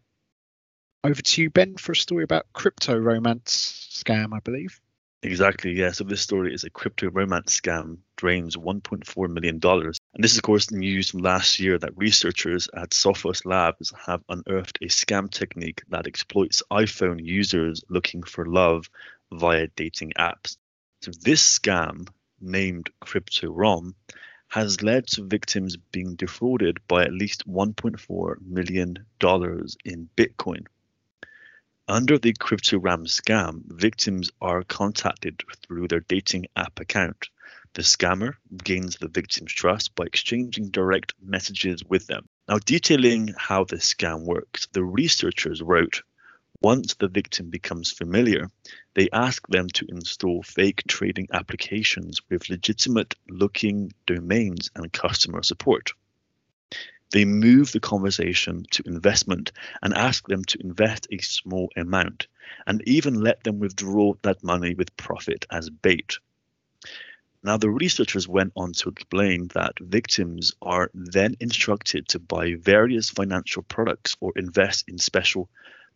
Over 1.03 1.19
to 1.19 1.41
you, 1.41 1.49
Ben, 1.49 1.77
for 1.77 1.93
a 1.93 1.95
story 1.95 2.23
about 2.23 2.45
crypto 2.53 2.95
romance 2.95 3.89
scam, 3.91 4.31
I 4.31 4.41
believe. 4.41 4.79
Exactly, 5.23 5.71
yeah. 5.71 5.91
So 5.91 6.03
this 6.03 6.21
story 6.21 6.53
is 6.53 6.65
a 6.65 6.69
crypto 6.69 7.09
romance 7.09 7.59
scam 7.59 7.97
drains 8.15 8.55
$1.4 8.55 9.29
million. 9.29 9.59
And 9.63 10.23
this 10.23 10.33
is, 10.33 10.37
of 10.37 10.43
course, 10.43 10.69
news 10.69 11.09
from 11.09 11.21
last 11.21 11.59
year 11.59 11.79
that 11.79 11.97
researchers 11.97 12.69
at 12.75 12.91
Sophos 12.91 13.43
Labs 13.43 13.91
have 14.05 14.21
unearthed 14.29 14.77
a 14.83 14.85
scam 14.85 15.31
technique 15.31 15.81
that 15.89 16.05
exploits 16.05 16.61
iPhone 16.71 17.19
users 17.23 17.83
looking 17.89 18.21
for 18.21 18.45
love 18.45 18.87
via 19.31 19.67
dating 19.75 20.13
apps. 20.19 20.57
So 21.01 21.11
this 21.23 21.59
scam, 21.59 22.07
named 22.39 22.89
CryptoROM 23.01 23.93
has 24.49 24.81
led 24.81 25.07
to 25.07 25.23
victims 25.25 25.75
being 25.75 26.15
defrauded 26.15 26.79
by 26.87 27.03
at 27.03 27.13
least 27.13 27.47
$1.4 27.47 28.35
million 28.41 29.05
in 29.85 30.09
Bitcoin. 30.15 30.65
Under 31.89 32.17
the 32.17 32.33
CryptoRom 32.33 33.07
scam, 33.07 33.61
victims 33.65 34.29
are 34.41 34.63
contacted 34.63 35.43
through 35.65 35.87
their 35.87 36.01
dating 36.01 36.47
app 36.55 36.79
account. 36.79 37.29
The 37.73 37.81
scammer 37.81 38.33
gains 38.63 38.97
the 38.97 39.07
victim's 39.07 39.53
trust 39.53 39.95
by 39.95 40.05
exchanging 40.05 40.69
direct 40.69 41.13
messages 41.21 41.83
with 41.85 42.07
them. 42.07 42.27
Now, 42.49 42.59
detailing 42.59 43.33
how 43.37 43.63
the 43.63 43.77
scam 43.77 44.23
works, 44.23 44.67
the 44.71 44.83
researchers 44.83 45.61
wrote 45.61 46.01
once 46.61 46.95
the 46.95 47.07
victim 47.07 47.49
becomes 47.49 47.91
familiar, 47.91 48.49
they 48.95 49.09
ask 49.13 49.47
them 49.47 49.67
to 49.67 49.85
install 49.89 50.41
fake 50.41 50.81
trading 50.87 51.27
applications 51.31 52.19
with 52.29 52.49
legitimate 52.49 53.13
looking 53.29 53.93
domains 54.05 54.71
and 54.75 54.91
customer 54.91 55.43
support. 55.43 55.91
They 57.11 57.25
move 57.25 57.71
the 57.71 57.79
conversation 57.79 58.65
to 58.71 58.83
investment 58.85 59.51
and 59.81 59.93
ask 59.93 60.27
them 60.27 60.43
to 60.45 60.61
invest 60.61 61.07
a 61.11 61.19
small 61.19 61.69
amount 61.77 62.27
and 62.65 62.81
even 62.87 63.21
let 63.21 63.43
them 63.43 63.59
withdraw 63.59 64.13
that 64.23 64.43
money 64.43 64.73
with 64.73 64.97
profit 64.97 65.45
as 65.51 65.69
bait. 65.69 66.17
Now, 67.43 67.57
the 67.57 67.69
researchers 67.69 68.27
went 68.27 68.51
on 68.55 68.73
to 68.73 68.89
explain 68.89 69.47
that 69.53 69.79
victims 69.79 70.53
are 70.61 70.89
then 70.93 71.35
instructed 71.39 72.07
to 72.09 72.19
buy 72.19 72.55
various 72.55 73.09
financial 73.09 73.63
products 73.63 74.17
or 74.19 74.33
invest 74.35 74.89
in 74.89 74.97
special 74.97 75.49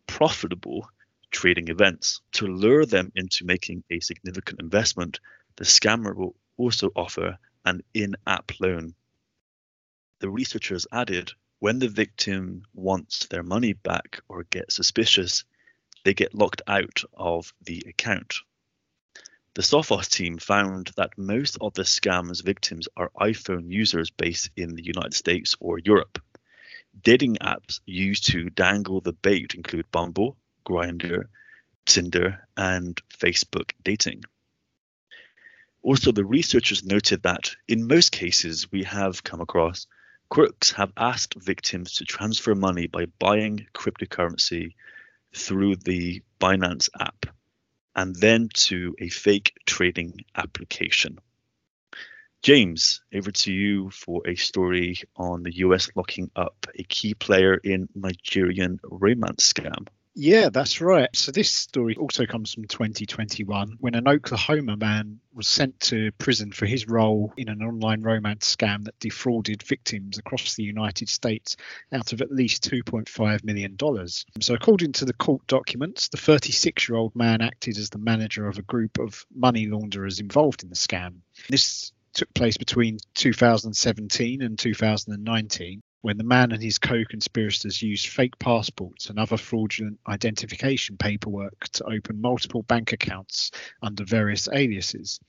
profitable 0.06 0.88
trading 1.30 1.68
events. 1.68 2.20
To 2.32 2.46
lure 2.46 2.86
them 2.86 3.12
into 3.14 3.44
making 3.44 3.84
a 3.90 4.00
significant 4.00 4.60
investment, 4.60 5.20
the 5.56 5.64
scammer 5.64 6.14
will 6.14 6.36
also 6.56 6.90
offer 6.94 7.38
an 7.64 7.82
in 7.94 8.16
app 8.26 8.52
loan 8.60 8.94
the 10.22 10.30
researchers 10.30 10.86
added 10.92 11.32
when 11.58 11.80
the 11.80 11.88
victim 11.88 12.62
wants 12.74 13.26
their 13.26 13.42
money 13.42 13.72
back 13.72 14.20
or 14.28 14.44
gets 14.44 14.76
suspicious, 14.76 15.44
they 16.04 16.14
get 16.14 16.32
locked 16.32 16.62
out 16.68 17.02
of 17.12 17.52
the 17.60 17.82
account. 17.88 18.36
The 19.54 19.62
Sophos 19.62 20.08
team 20.08 20.38
found 20.38 20.92
that 20.96 21.18
most 21.18 21.58
of 21.60 21.74
the 21.74 21.84
scam's 21.84 22.40
victims 22.40 22.86
are 22.96 23.10
iPhone 23.20 23.68
users 23.68 24.10
based 24.10 24.50
in 24.56 24.76
the 24.76 24.84
United 24.84 25.14
States 25.14 25.56
or 25.58 25.80
Europe. 25.80 26.22
Dating 27.00 27.36
apps 27.36 27.80
used 27.86 28.26
to 28.32 28.50
dangle 28.50 29.00
the 29.00 29.12
bait 29.12 29.54
include 29.54 29.90
Bumble, 29.90 30.36
Grindr, 30.66 31.28
Tinder, 31.86 32.46
and 32.56 33.00
Facebook 33.08 33.72
dating. 33.82 34.24
Also, 35.82 36.12
the 36.12 36.24
researchers 36.24 36.84
noted 36.84 37.22
that 37.22 37.56
in 37.66 37.88
most 37.88 38.12
cases 38.12 38.70
we 38.70 38.84
have 38.84 39.24
come 39.24 39.40
across, 39.40 39.86
crooks 40.28 40.70
have 40.72 40.92
asked 40.96 41.34
victims 41.34 41.96
to 41.96 42.04
transfer 42.04 42.54
money 42.54 42.86
by 42.86 43.06
buying 43.18 43.66
cryptocurrency 43.74 44.74
through 45.34 45.76
the 45.76 46.22
Binance 46.40 46.88
app 46.98 47.26
and 47.94 48.14
then 48.16 48.48
to 48.54 48.94
a 48.98 49.08
fake 49.08 49.54
trading 49.66 50.24
application. 50.36 51.18
James, 52.42 53.02
over 53.14 53.30
to 53.30 53.52
you 53.52 53.88
for 53.90 54.20
a 54.26 54.34
story 54.34 54.96
on 55.16 55.44
the 55.44 55.58
US 55.58 55.88
locking 55.94 56.28
up 56.34 56.66
a 56.76 56.82
key 56.82 57.14
player 57.14 57.54
in 57.54 57.88
Nigerian 57.94 58.80
romance 58.82 59.52
scam. 59.52 59.86
Yeah, 60.14 60.50
that's 60.50 60.80
right. 60.80 61.08
So 61.14 61.30
this 61.32 61.50
story 61.50 61.94
also 61.96 62.26
comes 62.26 62.52
from 62.52 62.66
2021 62.66 63.76
when 63.78 63.94
an 63.94 64.08
Oklahoma 64.08 64.76
man 64.76 65.20
was 65.32 65.48
sent 65.48 65.78
to 65.80 66.10
prison 66.18 66.52
for 66.52 66.66
his 66.66 66.86
role 66.86 67.32
in 67.36 67.48
an 67.48 67.62
online 67.62 68.02
romance 68.02 68.54
scam 68.54 68.84
that 68.84 68.98
defrauded 68.98 69.62
victims 69.62 70.18
across 70.18 70.54
the 70.54 70.64
United 70.64 71.08
States 71.08 71.56
out 71.92 72.12
of 72.12 72.20
at 72.20 72.30
least 72.30 72.68
$2.5 72.68 73.44
million. 73.44 73.78
So, 74.40 74.52
according 74.52 74.92
to 74.94 75.06
the 75.06 75.14
court 75.14 75.46
documents, 75.46 76.08
the 76.08 76.18
36 76.18 76.88
year 76.88 76.98
old 76.98 77.16
man 77.16 77.40
acted 77.40 77.78
as 77.78 77.88
the 77.88 77.98
manager 77.98 78.48
of 78.48 78.58
a 78.58 78.62
group 78.62 78.98
of 78.98 79.24
money 79.34 79.66
launderers 79.68 80.20
involved 80.20 80.62
in 80.62 80.68
the 80.68 80.74
scam. 80.74 81.20
This 81.48 81.92
took 82.12 82.32
place 82.34 82.56
between 82.56 82.98
2017 83.14 84.42
and 84.42 84.58
2019 84.58 85.82
when 86.02 86.18
the 86.18 86.24
man 86.24 86.52
and 86.52 86.62
his 86.62 86.78
co 86.78 87.04
conspirators 87.08 87.80
used 87.80 88.08
fake 88.08 88.38
passports 88.38 89.08
and 89.08 89.18
other 89.18 89.36
fraudulent 89.36 89.98
identification 90.06 90.96
paperwork 90.96 91.68
to 91.68 91.84
open 91.84 92.20
multiple 92.20 92.62
bank 92.62 92.92
accounts 92.92 93.52
under 93.80 94.04
various 94.04 94.48
aliases. 94.48 95.20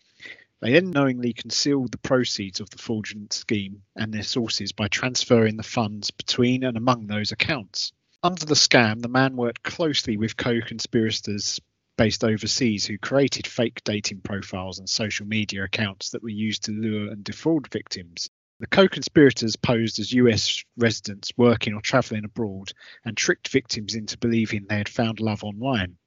They 0.61 0.73
then 0.73 0.91
knowingly 0.91 1.33
concealed 1.33 1.91
the 1.91 1.97
proceeds 1.97 2.59
of 2.59 2.69
the 2.69 2.77
fraudulent 2.77 3.33
scheme 3.33 3.83
and 3.95 4.13
their 4.13 4.23
sources 4.23 4.71
by 4.71 4.87
transferring 4.87 5.57
the 5.57 5.63
funds 5.63 6.09
between 6.09 6.63
and 6.63 6.77
among 6.77 7.07
those 7.07 7.31
accounts. 7.31 7.91
Under 8.23 8.45
the 8.45 8.55
scam, 8.55 9.01
the 9.01 9.09
man 9.09 9.35
worked 9.35 9.63
closely 9.63 10.15
with 10.15 10.37
co 10.37 10.61
conspirators 10.61 11.59
based 11.97 12.23
overseas 12.23 12.85
who 12.85 12.97
created 12.97 13.47
fake 13.47 13.81
dating 13.83 14.21
profiles 14.21 14.79
and 14.79 14.89
social 14.89 15.25
media 15.25 15.63
accounts 15.63 16.09
that 16.09 16.23
were 16.23 16.29
used 16.29 16.63
to 16.63 16.71
lure 16.71 17.11
and 17.11 17.23
defraud 17.23 17.67
victims 17.71 18.29
the 18.63 18.67
co 18.67 18.87
conspirators 18.87 19.57
posed 19.57 19.99
as 19.99 20.13
US 20.13 20.63
residents 20.77 21.33
working 21.35 21.73
or 21.73 21.81
travelling 21.81 22.23
abroad 22.23 22.71
and 23.03 23.17
tricked 23.17 23.49
victims 23.49 23.93
into 23.93 24.17
believing 24.17 24.65
they 24.65 24.77
had 24.77 24.87
found 24.87 25.19
love 25.19 25.43
online. 25.43 25.97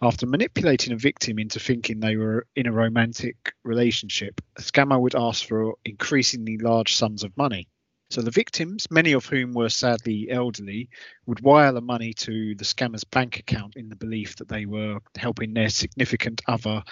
After 0.00 0.24
manipulating 0.24 0.92
a 0.92 0.96
victim 0.96 1.40
into 1.40 1.58
thinking 1.58 1.98
they 1.98 2.16
were 2.16 2.46
in 2.54 2.68
a 2.68 2.72
romantic 2.72 3.52
relationship, 3.64 4.40
a 4.56 4.62
scammer 4.62 5.00
would 5.00 5.16
ask 5.16 5.44
for 5.44 5.74
increasingly 5.84 6.58
large 6.58 6.94
sums 6.94 7.24
of 7.24 7.36
money. 7.36 7.68
So 8.10 8.22
the 8.22 8.30
victims, 8.30 8.86
many 8.90 9.12
of 9.12 9.26
whom 9.26 9.52
were 9.52 9.68
sadly 9.68 10.28
elderly, 10.30 10.88
would 11.26 11.40
wire 11.40 11.72
the 11.72 11.82
money 11.82 12.14
to 12.14 12.54
the 12.54 12.64
scammer's 12.64 13.04
bank 13.04 13.38
account 13.38 13.76
in 13.76 13.90
the 13.90 13.96
belief 13.96 14.36
that 14.36 14.48
they 14.48 14.64
were 14.64 15.00
helping 15.16 15.52
their 15.52 15.68
significant 15.68 16.40
other 16.48 16.82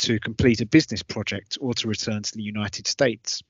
to 0.00 0.20
complete 0.20 0.60
a 0.60 0.66
business 0.66 1.02
project 1.02 1.56
or 1.60 1.72
to 1.74 1.88
return 1.88 2.22
to 2.22 2.34
the 2.34 2.42
United 2.42 2.86
States. 2.86 3.42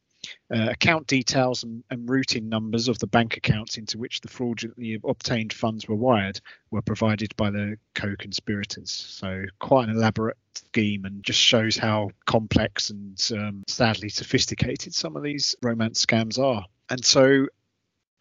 Uh, 0.54 0.68
account 0.70 1.06
details 1.06 1.62
and, 1.64 1.82
and, 1.88 2.08
routing 2.08 2.48
numbers 2.50 2.88
of 2.88 2.98
the 2.98 3.06
bank 3.06 3.38
accounts 3.38 3.78
into 3.78 3.96
which 3.96 4.20
the 4.20 4.28
fraudulently 4.28 4.98
obtained 5.02 5.50
funds 5.50 5.88
were 5.88 5.96
wired 5.96 6.38
were 6.70 6.82
provided 6.82 7.34
by 7.36 7.50
the 7.50 7.78
co-conspirators. 7.94 8.90
So 8.90 9.44
quite 9.58 9.88
an 9.88 9.96
elaborate 9.96 10.36
scheme, 10.54 11.06
and 11.06 11.24
just 11.24 11.40
shows 11.40 11.78
how 11.78 12.10
complex 12.26 12.90
and 12.90 13.18
um, 13.32 13.62
sadly 13.66 14.10
sophisticated 14.10 14.94
some 14.94 15.16
of 15.16 15.22
these 15.22 15.56
romance 15.62 16.04
scams 16.04 16.38
are. 16.38 16.66
And 16.90 17.04
so. 17.04 17.46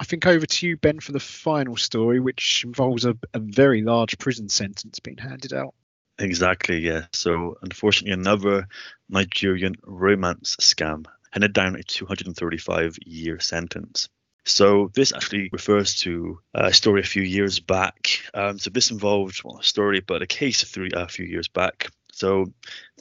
I 0.02 0.06
think 0.06 0.26
over 0.26 0.46
to 0.46 0.66
you, 0.66 0.78
Ben, 0.78 1.02
for 1.02 1.12
the 1.12 1.20
final 1.20 1.76
story, 1.76 2.22
which 2.22 2.64
involves 2.66 3.04
a, 3.04 3.18
a 3.34 3.40
very 3.40 3.82
large 3.82 4.18
prison 4.18 4.48
sentence 4.48 4.98
being 5.02 5.18
handed 5.18 5.52
out. 5.52 5.76
Exactly, 6.18 6.78
yeah. 6.78 7.08
So, 7.12 7.58
unfortunately, 7.62 8.14
another 8.14 8.70
Nigerian 9.10 9.76
romance 9.84 10.56
scam 10.62 11.06
handed 11.32 11.54
down 11.54 11.76
a 11.76 11.84
235 11.84 12.98
year 13.06 13.40
sentence. 13.40 14.10
So 14.46 14.90
this 14.96 15.14
actually 15.14 15.50
refers 15.52 15.96
to 16.02 16.40
a 16.54 16.74
story 16.74 17.02
a 17.02 17.06
few 17.06 17.22
years 17.22 17.60
back. 17.60 18.22
Um, 18.34 18.58
so 18.58 18.70
this 18.70 18.90
involved 18.90 19.44
well, 19.44 19.60
a 19.60 19.64
story, 19.64 20.00
but 20.00 20.22
a 20.22 20.28
case 20.28 20.64
three 20.64 20.90
a 20.94 21.08
few 21.08 21.26
years 21.26 21.48
back. 21.48 21.92
So 22.12 22.52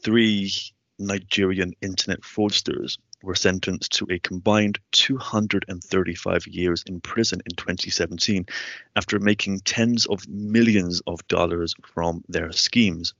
three 0.03 0.53
Nigerian 0.99 1.73
internet 1.81 2.21
fraudsters 2.21 2.99
were 3.23 3.35
sentenced 3.35 3.93
to 3.93 4.07
a 4.11 4.19
combined 4.19 4.79
235 4.93 6.47
years 6.47 6.85
in 6.87 7.01
prison 7.01 7.41
in 7.45 7.57
2017 7.57 8.47
after 8.95 9.19
making 9.19 9.61
tens 9.61 10.07
of 10.07 10.29
millions 10.29 11.03
of 11.07 11.27
dollars 11.29 11.75
from 11.85 12.25
their 12.29 12.53
schemes. 12.53 13.15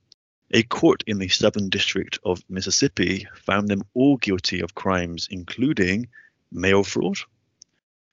A 0.51 0.63
court 0.63 1.03
in 1.05 1.19
the 1.19 1.27
Southern 1.27 1.69
District 1.69 2.17
of 2.23 2.43
Mississippi 2.49 3.27
found 3.35 3.67
them 3.67 3.83
all 3.93 4.17
guilty 4.17 4.61
of 4.61 4.73
crimes 4.73 5.27
including 5.29 6.07
mail 6.51 6.83
fraud, 6.83 7.17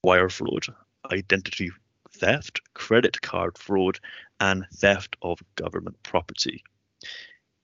wire 0.02 0.28
fraud, 0.28 0.66
identity 1.10 1.70
theft, 2.10 2.60
credit 2.74 3.20
card 3.22 3.56
fraud, 3.56 4.00
and 4.40 4.66
theft 4.74 5.16
of 5.22 5.40
government 5.54 6.02
property. 6.02 6.62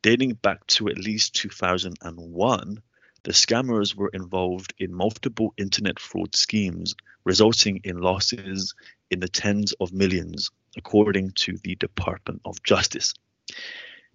Dating 0.02 0.34
back 0.34 0.66
to 0.68 0.88
at 0.88 0.98
least 0.98 1.34
2001, 1.34 2.82
the 3.24 3.32
scammers 3.32 3.94
were 3.94 4.10
involved 4.12 4.74
in 4.78 4.92
multiple 4.92 5.54
internet 5.56 6.00
fraud 6.00 6.34
schemes, 6.34 6.94
resulting 7.24 7.80
in 7.84 8.00
losses 8.00 8.74
in 9.10 9.20
the 9.20 9.28
tens 9.28 9.72
of 9.80 9.92
millions, 9.92 10.50
according 10.76 11.30
to 11.32 11.56
the 11.58 11.76
Department 11.76 12.40
of 12.44 12.62
Justice. 12.62 13.14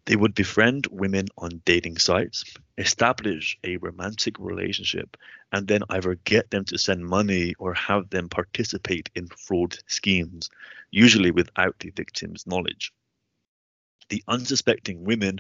They 0.06 0.16
would 0.16 0.34
befriend 0.34 0.88
women 0.90 1.28
on 1.38 1.62
dating 1.66 1.98
sites, 1.98 2.46
establish 2.78 3.58
a 3.64 3.78
romantic 3.78 4.40
relationship, 4.40 5.18
and 5.52 5.68
then 5.68 5.82
either 5.90 6.16
get 6.16 6.50
them 6.50 6.64
to 6.66 6.78
send 6.78 7.06
money 7.06 7.56
or 7.60 7.74
have 7.74 8.10
them 8.10 8.30
participate 8.30 9.10
in 9.16 9.28
fraud 9.28 9.78
schemes, 9.88 10.50
usually 10.92 11.32
without 11.32 11.80
the 11.80 11.90
victim's 11.90 12.48
knowledge. 12.48 12.94
The 14.10 14.24
unsuspecting 14.30 15.04
women 15.04 15.40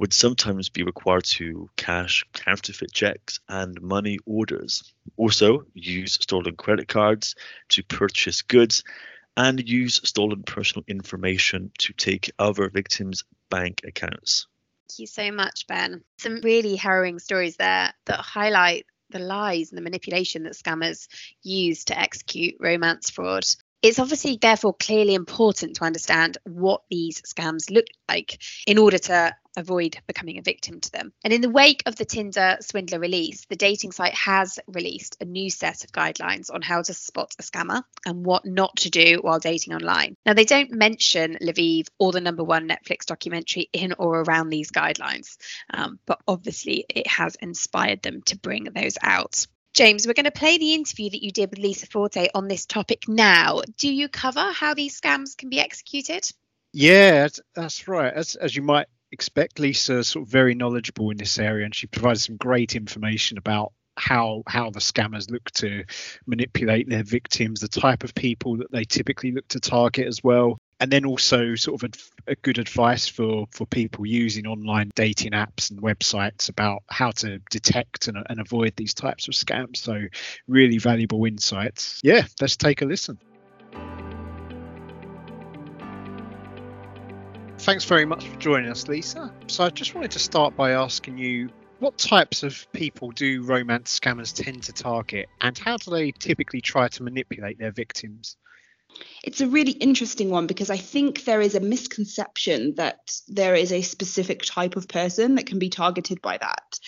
would 0.00 0.14
sometimes 0.14 0.70
be 0.70 0.82
required 0.82 1.24
to 1.24 1.68
cash 1.76 2.24
counterfeit 2.32 2.90
checks 2.90 3.38
and 3.50 3.80
money 3.82 4.18
orders. 4.24 4.82
Also, 5.18 5.66
use 5.74 6.14
stolen 6.14 6.56
credit 6.56 6.88
cards 6.88 7.34
to 7.68 7.82
purchase 7.82 8.40
goods 8.40 8.82
and 9.36 9.68
use 9.68 10.00
stolen 10.02 10.42
personal 10.42 10.84
information 10.88 11.70
to 11.78 11.92
take 11.92 12.30
other 12.38 12.70
victims' 12.70 13.24
bank 13.50 13.82
accounts. 13.84 14.46
Thank 14.88 15.00
you 15.00 15.06
so 15.06 15.30
much, 15.32 15.66
Ben. 15.66 16.02
Some 16.18 16.40
really 16.40 16.76
harrowing 16.76 17.18
stories 17.18 17.56
there 17.56 17.92
that 18.06 18.20
highlight 18.20 18.86
the 19.10 19.18
lies 19.18 19.70
and 19.70 19.76
the 19.76 19.82
manipulation 19.82 20.44
that 20.44 20.54
scammers 20.54 21.08
use 21.42 21.84
to 21.84 21.98
execute 21.98 22.54
romance 22.58 23.10
fraud. 23.10 23.44
It's 23.82 23.98
obviously, 23.98 24.38
therefore, 24.40 24.74
clearly 24.74 25.14
important 25.14 25.76
to 25.76 25.84
understand 25.84 26.38
what 26.44 26.82
these 26.90 27.20
scams 27.22 27.70
look 27.70 27.86
like 28.08 28.38
in 28.66 28.78
order 28.78 28.98
to 28.98 29.34
avoid 29.56 29.98
becoming 30.06 30.38
a 30.38 30.42
victim 30.42 30.80
to 30.80 30.92
them. 30.92 31.12
And 31.24 31.32
in 31.32 31.40
the 31.40 31.50
wake 31.50 31.82
of 31.86 31.96
the 31.96 32.04
Tinder 32.04 32.58
swindler 32.60 32.98
release, 32.98 33.44
the 33.46 33.56
dating 33.56 33.92
site 33.92 34.14
has 34.14 34.58
released 34.66 35.16
a 35.20 35.24
new 35.24 35.50
set 35.50 35.84
of 35.84 35.92
guidelines 35.92 36.52
on 36.52 36.62
how 36.62 36.82
to 36.82 36.94
spot 36.94 37.34
a 37.38 37.42
scammer 37.42 37.82
and 38.06 38.24
what 38.24 38.46
not 38.46 38.76
to 38.76 38.90
do 38.90 39.18
while 39.20 39.38
dating 39.38 39.74
online. 39.74 40.16
Now, 40.24 40.34
they 40.34 40.44
don't 40.44 40.72
mention 40.72 41.38
Leviev 41.40 41.88
or 41.98 42.12
the 42.12 42.20
number 42.20 42.44
one 42.44 42.68
Netflix 42.68 43.06
documentary 43.06 43.68
in 43.72 43.94
or 43.98 44.20
around 44.20 44.50
these 44.50 44.70
guidelines, 44.70 45.36
um, 45.72 45.98
but 46.06 46.20
obviously 46.26 46.84
it 46.88 47.06
has 47.06 47.36
inspired 47.36 48.02
them 48.02 48.22
to 48.22 48.38
bring 48.38 48.64
those 48.64 48.96
out. 49.02 49.46
James, 49.72 50.06
we're 50.06 50.14
going 50.14 50.24
to 50.24 50.32
play 50.32 50.58
the 50.58 50.74
interview 50.74 51.10
that 51.10 51.22
you 51.22 51.30
did 51.30 51.50
with 51.50 51.60
Lisa 51.60 51.86
Forte 51.86 52.28
on 52.34 52.48
this 52.48 52.66
topic 52.66 53.04
now. 53.06 53.62
Do 53.78 53.92
you 53.92 54.08
cover 54.08 54.50
how 54.52 54.74
these 54.74 55.00
scams 55.00 55.36
can 55.36 55.48
be 55.48 55.60
executed? 55.60 56.28
Yeah, 56.72 57.28
that's 57.54 57.86
right. 57.88 58.12
As 58.12 58.34
as 58.36 58.54
you 58.54 58.62
might 58.62 58.86
expect 59.12 59.58
Lisa 59.58 60.04
sort 60.04 60.26
of 60.26 60.30
very 60.30 60.54
knowledgeable 60.54 61.10
in 61.10 61.16
this 61.16 61.38
area, 61.38 61.64
and 61.64 61.74
she 61.74 61.86
provided 61.86 62.20
some 62.20 62.36
great 62.36 62.76
information 62.76 63.38
about 63.38 63.72
how 63.96 64.42
how 64.46 64.70
the 64.70 64.80
scammers 64.80 65.30
look 65.30 65.50
to 65.50 65.84
manipulate 66.26 66.88
their 66.88 67.02
victims, 67.02 67.60
the 67.60 67.68
type 67.68 68.04
of 68.04 68.14
people 68.14 68.56
that 68.58 68.72
they 68.72 68.84
typically 68.84 69.32
look 69.32 69.46
to 69.48 69.60
target 69.60 70.06
as 70.06 70.22
well, 70.24 70.58
and 70.80 70.90
then 70.90 71.04
also 71.04 71.54
sort 71.54 71.82
of 71.82 71.90
a, 72.26 72.32
a, 72.32 72.34
good 72.36 72.58
advice 72.58 73.06
for 73.06 73.46
for 73.52 73.66
people 73.66 74.06
using 74.06 74.46
online 74.46 74.90
dating 74.94 75.32
apps 75.32 75.70
and 75.70 75.82
websites 75.82 76.48
about 76.48 76.82
how 76.88 77.10
to 77.10 77.38
detect 77.50 78.08
and, 78.08 78.16
and 78.28 78.40
avoid 78.40 78.74
these 78.76 78.94
types 78.94 79.28
of 79.28 79.34
scams. 79.34 79.76
So 79.76 80.00
really 80.48 80.78
valuable 80.78 81.24
insights. 81.26 82.00
Yeah, 82.02 82.26
let's 82.40 82.56
take 82.56 82.82
a 82.82 82.86
listen. 82.86 83.18
Thanks 87.60 87.84
very 87.84 88.06
much 88.06 88.26
for 88.26 88.36
joining 88.36 88.70
us, 88.70 88.88
Lisa. 88.88 89.32
So 89.46 89.64
I 89.64 89.70
just 89.70 89.94
wanted 89.94 90.10
to 90.12 90.18
start 90.18 90.56
by 90.56 90.72
asking 90.72 91.18
you 91.18 91.50
What 91.78 91.98
types 91.98 92.42
of 92.42 92.66
people 92.72 93.10
do 93.10 93.42
romance 93.42 93.98
scammers 93.98 94.34
tend 94.34 94.64
to 94.64 94.72
target, 94.72 95.28
and 95.40 95.56
how 95.56 95.76
do 95.76 95.90
they 95.90 96.10
typically 96.12 96.60
try 96.60 96.88
to 96.88 97.02
manipulate 97.02 97.58
their 97.58 97.70
victims? 97.70 98.36
It's 99.22 99.40
a 99.40 99.46
really 99.46 99.72
interesting 99.72 100.30
one 100.30 100.46
because 100.46 100.70
I 100.70 100.78
think 100.78 101.24
there 101.24 101.40
is 101.40 101.54
a 101.54 101.60
misconception 101.60 102.74
that 102.76 103.12
there 103.28 103.54
is 103.54 103.72
a 103.72 103.82
specific 103.82 104.42
type 104.42 104.76
of 104.76 104.88
person 104.88 105.36
that 105.36 105.46
can 105.46 105.58
be 105.58 105.68
targeted 105.68 106.20
by 106.20 106.38
that. 106.38 106.78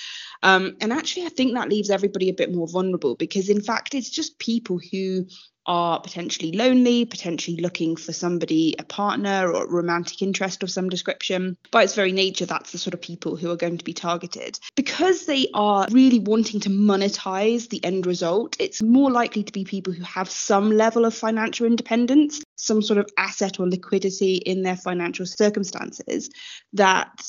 Um, 0.42 0.76
and 0.80 0.92
actually, 0.92 1.26
I 1.26 1.30
think 1.30 1.54
that 1.54 1.68
leaves 1.68 1.90
everybody 1.90 2.28
a 2.28 2.34
bit 2.34 2.52
more 2.52 2.66
vulnerable 2.66 3.14
because, 3.14 3.48
in 3.48 3.62
fact, 3.62 3.94
it's 3.94 4.10
just 4.10 4.38
people 4.38 4.80
who 4.90 5.26
are 5.66 6.00
potentially 6.00 6.52
lonely, 6.52 7.04
potentially 7.04 7.58
looking 7.58 7.96
for 7.96 8.12
somebody, 8.12 8.74
a 8.78 8.84
partner 8.84 9.50
or 9.50 9.68
romantic 9.68 10.22
interest 10.22 10.62
of 10.62 10.70
some 10.70 10.88
description. 10.88 11.56
By 11.70 11.84
its 11.84 11.94
very 11.94 12.12
nature, 12.12 12.46
that's 12.46 12.72
the 12.72 12.78
sort 12.78 12.94
of 12.94 13.00
people 13.00 13.36
who 13.36 13.50
are 13.50 13.56
going 13.56 13.78
to 13.78 13.84
be 13.84 13.92
targeted. 13.92 14.58
Because 14.74 15.26
they 15.26 15.48
are 15.54 15.86
really 15.90 16.18
wanting 16.18 16.60
to 16.60 16.70
monetize 16.70 17.68
the 17.68 17.84
end 17.84 18.06
result, 18.06 18.56
it's 18.58 18.82
more 18.82 19.10
likely 19.10 19.42
to 19.42 19.52
be 19.52 19.64
people 19.64 19.92
who 19.92 20.04
have 20.04 20.30
some 20.30 20.70
level 20.70 21.04
of 21.04 21.14
financial 21.14 21.66
independence, 21.66 22.42
some 22.56 22.82
sort 22.82 22.98
of 22.98 23.08
asset 23.16 23.60
or 23.60 23.68
liquidity 23.68 24.36
in 24.36 24.62
their 24.62 24.76
financial 24.76 25.26
circumstances 25.26 26.30
that 26.72 27.22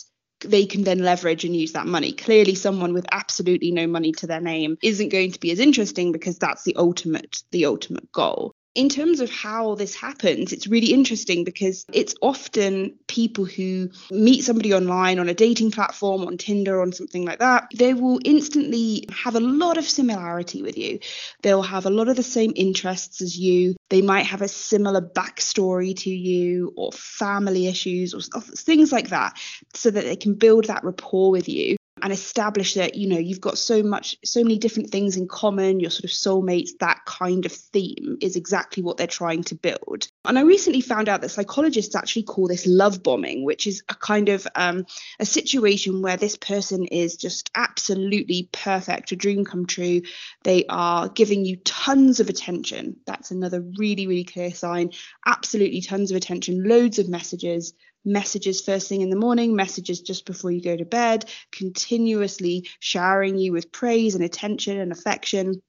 they 0.44 0.66
can 0.66 0.84
then 0.84 1.00
leverage 1.00 1.46
and 1.46 1.56
use 1.56 1.74
that 1.74 1.88
money. 1.88 2.12
Clearly, 2.12 2.56
someone 2.56 2.94
with 2.94 3.06
absolutely 3.12 3.72
no 3.72 3.88
money 3.88 4.12
to 4.14 4.28
their 4.28 4.42
name 4.42 4.78
isn't 4.82 5.10
going 5.10 5.32
to 5.32 5.40
be 5.40 5.52
as 5.52 5.60
interesting 5.60 6.12
because 6.12 6.38
that's 6.38 6.64
the 6.64 6.76
ultimate 6.76 7.44
the 7.52 7.66
ultimate 7.66 8.12
goal 8.12 8.54
in 8.76 8.90
terms 8.90 9.20
of 9.20 9.30
how 9.30 9.76
this 9.76 9.96
happens, 9.96 10.52
it's 10.52 10.68
really 10.68 10.94
interesting 10.94 11.44
because 11.44 11.86
it's 11.94 12.16
often 12.22 12.98
people 13.08 13.46
who 13.46 13.90
meet 14.10 14.44
somebody 14.44 14.74
online 14.74 15.20
on 15.20 15.30
a 15.30 15.34
dating 15.34 15.70
platform, 15.70 16.24
on 16.24 16.38
Tinder, 16.38 16.82
on 16.82 16.92
something 16.92 17.24
like 17.24 17.40
that. 17.40 17.68
They 17.76 17.94
will 17.94 18.20
instantly 18.26 19.06
have 19.12 19.36
a 19.36 19.40
lot 19.40 19.78
of 19.78 19.86
similarity 19.86 20.64
with 20.64 20.78
you. 20.78 21.00
They'll 21.44 21.62
have 21.62 21.86
a 21.86 21.92
lot 21.92 22.10
of 22.10 22.16
the 22.16 22.24
same 22.24 22.54
interests 22.56 23.22
as 23.22 23.38
you. 23.38 23.76
They 23.90 24.02
might 24.02 24.26
have 24.26 24.42
a 24.42 24.48
similar 24.48 25.02
backstory 25.02 25.96
to 26.00 26.10
you 26.10 26.74
or 26.76 26.92
family 26.94 27.68
issues 27.68 28.16
or 28.16 28.42
things 28.42 28.92
like 28.92 29.10
that 29.10 29.38
so 29.76 29.92
that 29.92 30.04
they 30.04 30.16
can 30.16 30.34
build 30.34 30.66
that 30.66 30.84
rapport 30.84 31.30
with 31.30 31.48
you 31.48 31.76
and 32.04 32.12
establish 32.12 32.74
that 32.74 32.96
you 32.96 33.08
know 33.08 33.18
you've 33.18 33.42
got 33.42 33.58
so 33.58 33.82
much 33.82 34.18
so 34.26 34.44
many 34.44 34.58
different 34.58 34.90
things 34.90 35.16
in 35.16 35.26
common 35.28 35.80
your 35.80 35.90
sort 35.90 36.04
of 36.04 36.10
soulmates 36.10 36.72
that 36.82 37.00
kind 37.06 37.46
of 37.46 37.52
theme 37.52 38.18
is 38.22 38.36
exactly 38.36 38.84
what 38.84 38.98
they're 38.98 39.08
trying 39.08 39.44
to 39.44 39.56
build. 39.56 40.08
And 40.26 40.38
i 40.38 40.42
recently 40.42 40.82
found 40.82 41.08
out 41.10 41.22
that 41.22 41.30
psychologists 41.30 41.96
actually 41.96 42.24
call 42.24 42.48
this 42.48 42.68
love 42.68 43.02
bombing 43.02 43.46
which 43.46 43.66
is 43.66 43.84
a 43.88 43.96
kind 43.96 44.30
of 44.30 44.46
um, 44.56 44.86
a 45.20 45.26
situation 45.26 46.02
where 46.02 46.18
this 46.18 46.36
person 46.36 46.86
is 46.86 47.16
just 47.16 47.50
absolutely 47.56 48.50
perfect 48.52 49.12
a 49.14 49.16
dream 49.16 49.46
come 49.46 49.66
true. 49.66 50.02
They 50.44 50.66
are 50.68 51.08
giving 51.08 51.46
you 51.46 51.56
tons 51.56 52.20
of 52.20 52.28
attention. 52.28 52.98
That's 53.08 53.32
another 53.32 53.62
really 53.62 54.08
really 54.08 54.26
clear 54.26 54.54
sign. 54.54 54.92
Absolutely 55.26 55.82
tons 55.82 56.12
of 56.12 56.18
attention 56.18 56.68
loads 56.68 57.00
of 57.00 57.08
messages 57.08 57.74
messages 58.06 58.62
first 58.62 58.90
thing 58.90 59.02
in 59.02 59.10
the 59.10 59.16
morning, 59.16 59.56
messages 59.56 60.02
just 60.02 60.26
before 60.26 60.52
you 60.52 60.62
go 60.62 60.76
to 60.76 60.86
bed, 60.86 61.30
continuously 61.52 62.70
showering 62.80 63.38
you 63.38 63.52
with 63.52 63.72
praise 63.72 64.16
and 64.16 64.24
attention 64.24 64.80
and 64.80 64.92
affection. 64.92 65.62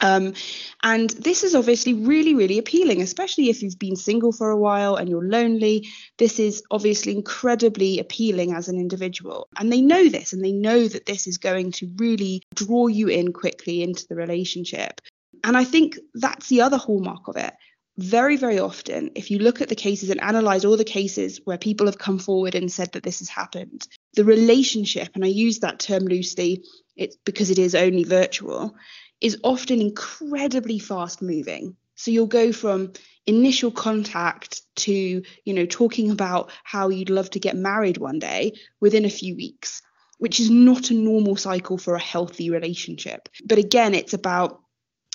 Um, 0.00 0.34
and 0.82 1.10
this 1.10 1.42
is 1.42 1.54
obviously 1.54 1.94
really, 1.94 2.34
really 2.34 2.58
appealing, 2.58 3.00
especially 3.00 3.48
if 3.48 3.62
you've 3.62 3.78
been 3.78 3.96
single 3.96 4.32
for 4.32 4.50
a 4.50 4.56
while 4.56 4.96
and 4.96 5.08
you're 5.08 5.26
lonely. 5.26 5.88
This 6.18 6.38
is 6.38 6.62
obviously 6.70 7.12
incredibly 7.12 7.98
appealing 7.98 8.52
as 8.52 8.68
an 8.68 8.78
individual. 8.78 9.48
And 9.58 9.72
they 9.72 9.80
know 9.80 10.08
this 10.08 10.32
and 10.32 10.44
they 10.44 10.52
know 10.52 10.86
that 10.86 11.06
this 11.06 11.26
is 11.26 11.38
going 11.38 11.72
to 11.72 11.90
really 11.96 12.42
draw 12.54 12.88
you 12.88 13.08
in 13.08 13.32
quickly 13.32 13.82
into 13.82 14.06
the 14.06 14.16
relationship. 14.16 15.00
And 15.44 15.56
I 15.56 15.64
think 15.64 15.98
that's 16.14 16.48
the 16.48 16.60
other 16.60 16.76
hallmark 16.76 17.28
of 17.28 17.36
it 17.36 17.54
very, 17.98 18.36
very 18.36 18.58
often, 18.58 19.10
if 19.14 19.30
you 19.30 19.38
look 19.38 19.60
at 19.60 19.68
the 19.68 19.74
cases 19.74 20.10
and 20.10 20.20
analyze 20.20 20.64
all 20.64 20.76
the 20.76 20.84
cases 20.84 21.40
where 21.44 21.58
people 21.58 21.86
have 21.86 21.98
come 21.98 22.18
forward 22.18 22.54
and 22.54 22.70
said 22.70 22.92
that 22.92 23.02
this 23.02 23.20
has 23.20 23.28
happened, 23.28 23.88
the 24.14 24.24
relationship, 24.24 25.10
and 25.14 25.24
I 25.24 25.28
use 25.28 25.60
that 25.60 25.78
term 25.78 26.04
loosely, 26.04 26.64
it's 26.96 27.16
because 27.24 27.50
it 27.50 27.58
is 27.58 27.74
only 27.74 28.04
virtual, 28.04 28.74
is 29.20 29.38
often 29.42 29.80
incredibly 29.80 30.78
fast 30.78 31.22
moving. 31.22 31.76
So 31.94 32.10
you'll 32.10 32.26
go 32.26 32.52
from 32.52 32.92
initial 33.26 33.70
contact 33.70 34.60
to, 34.76 34.92
you 34.92 35.54
know, 35.54 35.66
talking 35.66 36.10
about 36.10 36.50
how 36.64 36.90
you'd 36.90 37.10
love 37.10 37.30
to 37.30 37.40
get 37.40 37.56
married 37.56 37.96
one 37.96 38.18
day 38.18 38.52
within 38.78 39.06
a 39.06 39.10
few 39.10 39.34
weeks, 39.34 39.80
which 40.18 40.38
is 40.38 40.50
not 40.50 40.90
a 40.90 40.94
normal 40.94 41.36
cycle 41.36 41.78
for 41.78 41.94
a 41.94 42.00
healthy 42.00 42.50
relationship. 42.50 43.30
But 43.44 43.58
again, 43.58 43.94
it's 43.94 44.12
about 44.12 44.60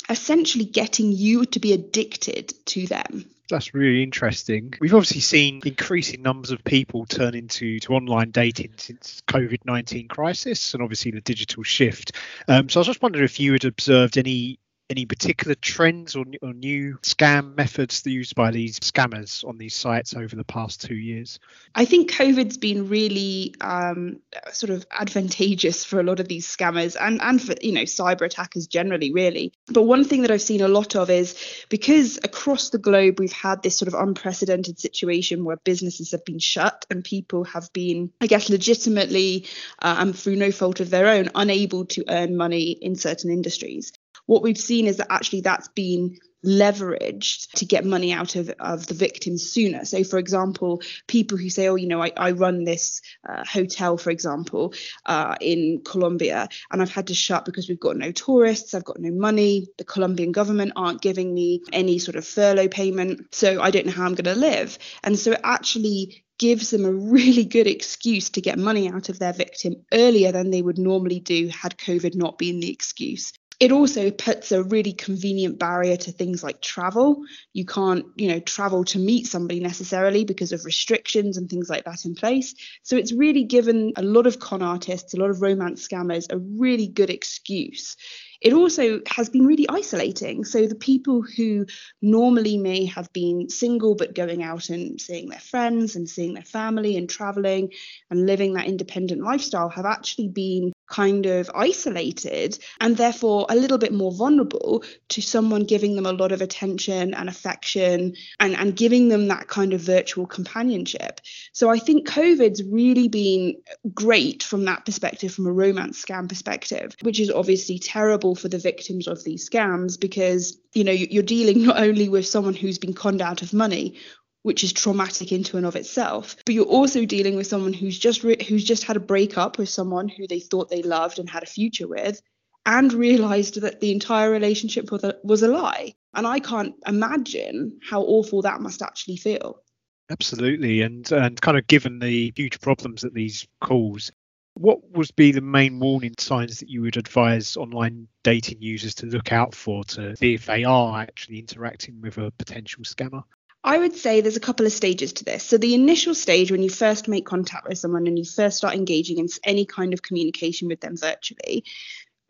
essentially 0.10 0.66
getting 0.66 1.12
you 1.12 1.46
to 1.46 1.60
be 1.60 1.74
addicted 1.74 2.54
to 2.66 2.88
them. 2.88 3.26
That's 3.50 3.74
really 3.74 4.02
interesting. 4.02 4.74
We've 4.80 4.94
obviously 4.94 5.20
seen 5.20 5.62
increasing 5.66 6.22
numbers 6.22 6.52
of 6.52 6.64
people 6.64 7.06
turn 7.06 7.36
into 7.36 7.80
to 7.82 7.94
online 7.94 8.32
dating 8.32 8.74
since 8.78 9.22
COVID 9.28 9.60
nineteen 9.66 10.08
crisis, 10.08 10.74
and 10.74 10.82
obviously 10.82 11.12
the 11.12 11.20
digital 11.22 11.64
shift. 11.64 12.14
Um, 12.48 12.70
so 12.70 12.80
I 12.80 12.82
was 12.82 12.88
just 12.88 13.02
wondering 13.02 13.26
if 13.26 13.42
you 13.42 13.52
had 13.52 13.66
observed 13.66 14.18
any 14.18 14.58
any 14.92 15.06
particular 15.06 15.56
trends 15.56 16.16
or, 16.16 16.26
or 16.42 16.54
new 16.54 16.98
scam 17.02 17.56
methods 17.56 18.06
used 18.06 18.36
by 18.36 18.52
these 18.52 18.78
scammers 18.82 19.48
on 19.48 19.58
these 19.58 19.74
sites 19.74 20.14
over 20.16 20.36
the 20.36 20.44
past 20.44 20.82
two 20.82 20.96
years? 20.96 21.40
I 21.74 21.86
think 21.86 22.12
COVID's 22.12 22.58
been 22.58 22.90
really 22.90 23.56
um, 23.62 24.20
sort 24.52 24.70
of 24.70 24.86
advantageous 24.92 25.86
for 25.86 26.00
a 26.02 26.04
lot 26.04 26.20
of 26.20 26.28
these 26.28 26.46
scammers 26.46 26.98
and, 27.00 27.22
and 27.22 27.42
for, 27.42 27.56
you 27.62 27.72
know, 27.72 27.84
cyber 27.84 28.24
attackers 28.24 28.68
generally, 28.68 29.14
really. 29.14 29.54
But 29.68 29.84
one 29.84 30.04
thing 30.04 30.24
that 30.24 30.32
I've 30.32 30.42
seen 30.42 30.62
a 30.62 30.68
lot 30.68 30.96
of 30.96 31.10
is 31.10 31.36
because 31.70 32.20
across 32.24 32.70
the 32.70 32.78
globe 32.78 33.20
we've 33.20 33.32
had 33.32 33.64
this 33.64 33.78
sort 33.78 33.88
of 33.88 33.94
unprecedented 33.94 34.78
situation 34.78 35.46
where 35.46 35.58
businesses 35.58 36.12
have 36.12 36.26
been 36.26 36.40
shut 36.40 36.86
and 36.90 37.04
people 37.04 37.46
have 37.46 37.72
been, 37.72 38.12
I 38.20 38.28
guess, 38.28 38.50
legitimately 38.50 39.48
uh, 39.80 39.96
and 40.00 40.18
through 40.18 40.36
no 40.36 40.52
fault 40.52 40.82
of 40.82 40.90
their 40.90 41.08
own, 41.08 41.30
unable 41.34 41.86
to 41.86 42.04
earn 42.10 42.36
money 42.36 42.72
in 42.72 42.98
certain 42.98 43.32
industries 43.32 43.94
what 44.32 44.44
we've 44.44 44.58
seen 44.58 44.88
is 44.88 44.96
that 44.96 45.12
actually 45.12 45.42
that's 45.42 45.68
been 45.68 46.18
leveraged 46.46 47.52
to 47.52 47.66
get 47.66 47.84
money 47.84 48.14
out 48.14 48.38
of, 48.38 48.50
of 48.62 48.88
the 48.88 48.94
victims 48.94 49.52
sooner. 49.52 49.84
So, 49.84 50.06
for 50.06 50.18
example, 50.18 50.82
people 51.06 51.38
who 51.38 51.50
say, 51.50 51.68
oh, 51.68 51.76
you 51.76 51.90
know, 51.90 52.02
I, 52.02 52.14
I 52.16 52.32
run 52.32 52.64
this 52.64 53.02
uh, 53.28 53.44
hotel, 53.44 53.98
for 53.98 54.10
example, 54.10 54.74
uh, 55.06 55.36
in 55.42 55.82
Colombia, 55.84 56.48
and 56.72 56.82
I've 56.82 56.90
had 56.90 57.08
to 57.08 57.14
shut 57.14 57.44
because 57.44 57.68
we've 57.68 57.78
got 57.78 57.98
no 57.98 58.14
tourists, 58.14 58.74
I've 58.74 58.86
got 58.86 59.02
no 59.02 59.12
money, 59.12 59.68
the 59.78 59.84
Colombian 59.84 60.32
government 60.32 60.72
aren't 60.78 61.02
giving 61.02 61.34
me 61.34 61.62
any 61.74 62.00
sort 62.00 62.16
of 62.16 62.26
furlough 62.26 62.70
payment, 62.70 63.36
so 63.36 63.62
I 63.62 63.70
don't 63.70 63.86
know 63.86 63.92
how 63.92 64.06
I'm 64.06 64.16
going 64.16 64.34
to 64.34 64.40
live. 64.40 64.80
And 65.04 65.20
so 65.20 65.34
it 65.34 65.42
actually 65.44 66.24
gives 66.40 66.70
them 66.70 66.86
a 66.86 66.92
really 66.94 67.44
good 67.44 67.68
excuse 67.68 68.30
to 68.30 68.42
get 68.42 68.58
money 68.58 68.90
out 68.90 69.10
of 69.10 69.20
their 69.20 69.34
victim 69.34 69.76
earlier 69.92 70.32
than 70.32 70.52
they 70.52 70.62
would 70.62 70.78
normally 70.78 71.20
do 71.20 71.50
had 71.50 71.78
COVID 71.78 72.16
not 72.16 72.38
been 72.38 72.62
the 72.62 72.72
excuse 72.72 73.34
it 73.62 73.72
also 73.72 74.10
puts 74.10 74.52
a 74.52 74.64
really 74.64 74.92
convenient 74.92 75.60
barrier 75.60 75.96
to 75.96 76.12
things 76.12 76.44
like 76.44 76.62
travel. 76.62 77.22
You 77.54 77.64
can't, 77.64 78.06
you 78.16 78.30
know, 78.30 78.40
travel 78.40 78.84
to 78.86 78.98
meet 78.98 79.28
somebody 79.28 79.60
necessarily 79.60 80.26
because 80.26 80.52
of 80.52 80.66
restrictions 80.66 81.38
and 81.38 81.48
things 81.48 81.70
like 81.70 81.86
that 81.86 82.04
in 82.04 82.16
place. 82.16 82.56
So 82.82 82.98
it's 82.98 83.14
really 83.14 83.44
given 83.44 83.94
a 83.98 84.02
lot 84.02 84.26
of 84.26 84.40
con 84.40 84.64
artists, 84.64 85.14
a 85.14 85.18
lot 85.18 85.30
of 85.30 85.44
romance 85.44 85.88
scammers 85.88 86.26
a 86.32 86.40
really 86.40 86.88
good 86.88 87.12
excuse 87.12 87.96
it 88.42 88.54
also 88.54 89.02
has 89.08 89.30
been 89.30 89.46
really 89.46 89.70
isolating. 89.70 90.44
So 90.44 90.66
the 90.66 90.76
people 90.76 91.22
who 91.22 91.68
normally 92.02 92.58
may 92.58 92.86
have 92.86 93.14
been 93.14 93.50
single 93.50 93.96
but 93.96 94.16
going 94.16 94.42
out 94.42 94.70
and 94.70 95.00
seeing 95.00 95.30
their 95.30 95.40
friends 95.40 95.96
and 95.96 96.10
seeing 96.10 96.34
their 96.34 96.44
family 96.44 96.98
and 96.98 97.08
traveling 97.08 97.72
and 98.10 98.26
living 98.26 98.54
that 98.54 98.66
independent 98.66 99.22
lifestyle 99.22 99.70
have 99.70 99.86
actually 99.86 100.30
been 100.30 100.74
kind 100.92 101.26
of 101.26 101.50
isolated 101.56 102.60
and 102.80 102.98
therefore 102.98 103.48
a 103.50 103.56
little 103.56 103.78
bit 103.78 103.94
more 103.94 104.12
vulnerable 104.12 104.84
to 105.10 105.22
someone 105.22 105.64
giving 105.64 105.96
them 105.96 106.06
a 106.06 106.12
lot 106.12 106.32
of 106.32 106.42
attention 106.42 107.14
and 107.14 107.30
affection 107.30 108.14
and, 108.40 108.56
and 108.56 108.76
giving 108.76 109.08
them 109.08 109.28
that 109.30 109.48
kind 109.48 109.74
of 109.74 109.82
virtual 109.82 110.28
companionship. 110.28 111.22
So 111.54 111.70
I 111.70 111.80
think 111.80 112.08
COVID's 112.08 112.64
really 112.64 113.08
been 113.08 113.56
great 113.94 114.44
from 114.44 114.66
that 114.66 114.86
perspective, 114.86 115.34
from 115.34 115.48
a 115.48 115.54
romance 115.54 116.04
scam 116.04 116.28
perspective, 116.28 116.96
which 117.02 117.20
is 117.20 117.32
obviously 117.32 117.80
terrible 117.80 118.36
for 118.36 118.50
the 118.50 118.60
victims 118.60 119.08
of 119.08 119.24
these 119.24 119.50
scams 119.50 120.00
because 120.00 120.58
you 120.74 120.84
know 120.84 120.92
you're 120.92 121.24
dealing 121.24 121.66
not 121.66 121.80
only 121.80 122.10
with 122.10 122.26
someone 122.28 122.54
who's 122.54 122.78
been 122.78 122.94
conned 122.94 123.22
out 123.22 123.42
of 123.42 123.54
money 123.54 123.98
which 124.44 124.64
is 124.64 124.74
traumatic 124.74 125.32
into 125.32 125.58
and 125.58 125.66
of 125.66 125.76
itself. 125.76 126.36
But 126.46 126.56
you're 126.56 126.66
also 126.66 127.06
dealing 127.06 127.36
with 127.36 127.48
someone 127.48 127.74
who's 127.74 127.98
just 127.98 128.24
re- 128.24 128.44
who's 128.44 128.64
just 128.64 128.84
had 128.84 128.98
a 128.98 129.02
breakup 129.02 129.58
with 129.58 129.70
someone 129.70 130.08
who 130.08 130.28
they 130.28 130.40
thought 130.40 130.70
they 130.70 130.82
loved 130.82 131.20
and 131.20 131.30
had 131.30 131.44
a 131.44 131.48
future 131.48 131.88
with 131.88 132.22
and 132.66 132.94
realized 132.94 133.62
that 133.62 133.80
the 133.80 133.92
entire 133.92 134.30
relationship 134.32 134.92
was 134.92 135.04
a, 135.04 135.16
was 135.24 135.42
a 135.44 135.48
lie. 135.48 135.96
And 136.14 136.28
i 136.28 136.40
can't 136.40 136.76
imagine 136.86 137.80
how 137.88 138.02
awful 138.02 138.42
that 138.42 138.62
must 138.62 138.82
actually 138.82 139.18
feel. 139.18 139.64
Absolutely. 140.10 140.82
And 140.82 141.10
and 141.12 141.40
kind 141.40 141.58
of 141.58 141.68
given 141.68 142.00
the 142.00 142.34
huge 142.36 142.60
problems 142.60 143.02
that 143.02 143.14
these 143.14 143.48
cause 143.62 144.12
What 144.56 144.80
would 144.92 145.16
be 145.16 145.32
the 145.32 145.42
main 145.42 145.80
warning 145.80 146.16
signs 146.18 146.60
that 146.60 146.70
you 146.70 146.82
would 146.82 146.98
advise 146.98 147.56
online 147.56 148.08
dating 148.24 148.62
users 148.62 148.94
to 148.96 149.06
look 149.06 149.32
out 149.32 149.56
for 149.56 149.84
to 149.86 150.16
see 150.18 150.34
if 150.34 150.46
they 150.46 150.66
are 150.66 151.00
actually 151.00 151.40
interacting 151.40 152.02
with 152.02 152.18
a 152.18 152.32
potential 152.32 152.84
scammer? 152.84 153.24
I 153.64 153.78
would 153.78 153.96
say 153.96 154.22
there's 154.22 154.38
a 154.38 154.42
couple 154.42 154.66
of 154.66 154.72
stages 154.72 155.14
to 155.14 155.24
this. 155.24 155.44
So, 155.44 155.58
the 155.58 155.76
initial 155.76 156.16
stage, 156.16 156.52
when 156.52 156.64
you 156.64 156.70
first 156.70 157.08
make 157.08 157.26
contact 157.26 157.68
with 157.68 157.78
someone 157.78 158.08
and 158.08 158.18
you 158.18 158.26
first 158.26 158.58
start 158.58 158.74
engaging 158.74 159.20
in 159.20 159.28
any 159.44 159.66
kind 159.66 159.94
of 159.94 160.02
communication 160.02 160.68
with 160.68 160.82
them 160.82 160.98
virtually, 160.98 161.64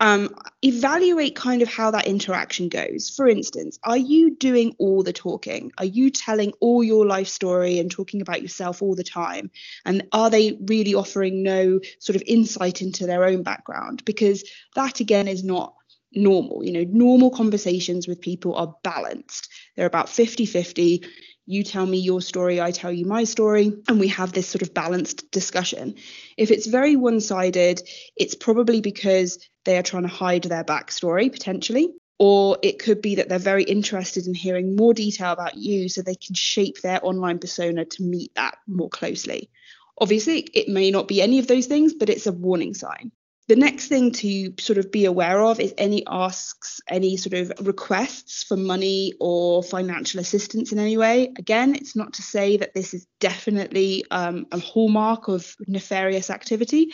um, 0.02 0.36
evaluate 0.64 1.36
kind 1.36 1.62
of 1.62 1.70
how 1.70 1.92
that 1.92 2.08
interaction 2.08 2.70
goes. 2.70 3.12
For 3.16 3.28
instance, 3.28 3.78
are 3.84 3.98
you 3.98 4.36
doing 4.36 4.76
all 4.80 5.04
the 5.04 5.14
talking? 5.14 5.72
Are 5.78 5.86
you 5.86 6.10
telling 6.10 6.54
all 6.60 6.84
your 6.84 7.06
life 7.06 7.28
story 7.28 7.78
and 7.78 7.90
talking 7.90 8.20
about 8.22 8.42
yourself 8.42 8.82
all 8.82 8.96
the 8.96 9.04
time? 9.04 9.52
And 9.86 10.08
are 10.12 10.32
they 10.32 10.58
really 10.60 10.96
offering 10.96 11.44
no 11.44 11.80
sort 12.00 12.16
of 12.16 12.24
insight 12.26 12.82
into 12.82 13.06
their 13.06 13.24
own 13.26 13.44
background? 13.44 14.04
Because 14.04 14.44
that 14.74 15.02
again 15.02 15.28
is 15.28 15.44
not 15.44 15.76
normal. 16.14 16.64
You 16.64 16.72
know, 16.74 16.86
normal 16.90 17.32
conversations 17.32 18.08
with 18.08 18.22
people 18.22 18.56
are 18.56 18.76
balanced, 18.84 19.50
they're 19.76 19.86
about 19.86 20.10
50 20.10 20.46
50 20.46 21.04
you 21.52 21.64
tell 21.64 21.86
me 21.86 21.98
your 21.98 22.22
story, 22.22 22.62
I 22.62 22.72
tell 22.72 22.92
you 22.94 23.06
my 23.06 23.24
story, 23.24 23.74
and 23.88 24.00
we 24.00 24.08
have 24.10 24.32
this 24.32 24.48
sort 24.48 24.62
of 24.62 24.74
balanced 24.74 25.30
discussion. 25.32 25.96
If 26.38 26.52
it's 26.52 26.68
very 26.68 26.96
one 26.96 27.20
sided, 27.20 27.82
it's 28.16 28.36
probably 28.36 28.80
because 28.80 29.38
they 29.66 29.78
are 29.78 29.84
trying 29.84 30.04
to 30.04 30.10
hide 30.10 30.44
their 30.44 30.64
backstory 30.64 31.32
potentially. 31.32 31.90
Or 32.20 32.58
it 32.62 32.78
could 32.78 33.02
be 33.02 33.16
that 33.16 33.28
they're 33.28 33.40
very 33.40 33.64
interested 33.64 34.28
in 34.28 34.36
hearing 34.36 34.76
more 34.76 34.94
detail 34.94 35.32
about 35.32 35.58
you 35.58 35.90
so 35.90 36.02
they 36.02 36.16
can 36.16 36.36
shape 36.36 36.80
their 36.82 37.04
online 37.04 37.40
persona 37.40 37.84
to 37.84 38.04
meet 38.04 38.34
that 38.36 38.60
more 38.68 38.90
closely. 38.90 39.50
Obviously, 39.98 40.40
it 40.54 40.70
may 40.70 40.92
not 40.92 41.08
be 41.08 41.22
any 41.22 41.40
of 41.40 41.48
those 41.48 41.66
things, 41.66 41.96
but 41.96 42.10
it's 42.10 42.28
a 42.28 42.32
warning 42.32 42.76
sign. 42.76 43.12
The 43.52 43.58
next 43.58 43.88
thing 43.88 44.14
to 44.14 44.54
sort 44.62 44.80
of 44.80 44.94
be 44.94 45.04
aware 45.04 45.44
of 45.44 45.60
is 45.60 45.74
any 45.78 46.06
asks, 46.08 46.80
any 46.88 47.18
sort 47.18 47.34
of 47.34 47.52
requests 47.68 48.44
for 48.44 48.56
money 48.56 49.12
or 49.20 49.62
financial 49.62 50.22
assistance 50.22 50.72
in 50.72 50.80
any 50.80 50.96
way. 50.96 51.34
Again, 51.38 51.76
it's 51.76 51.94
not 51.94 52.14
to 52.14 52.22
say 52.22 52.56
that 52.56 52.74
this 52.74 52.94
is 52.94 53.06
definitely 53.20 54.06
um, 54.10 54.48
a 54.54 54.60
hallmark 54.60 55.28
of 55.28 55.54
nefarious 55.68 56.30
activity, 56.30 56.94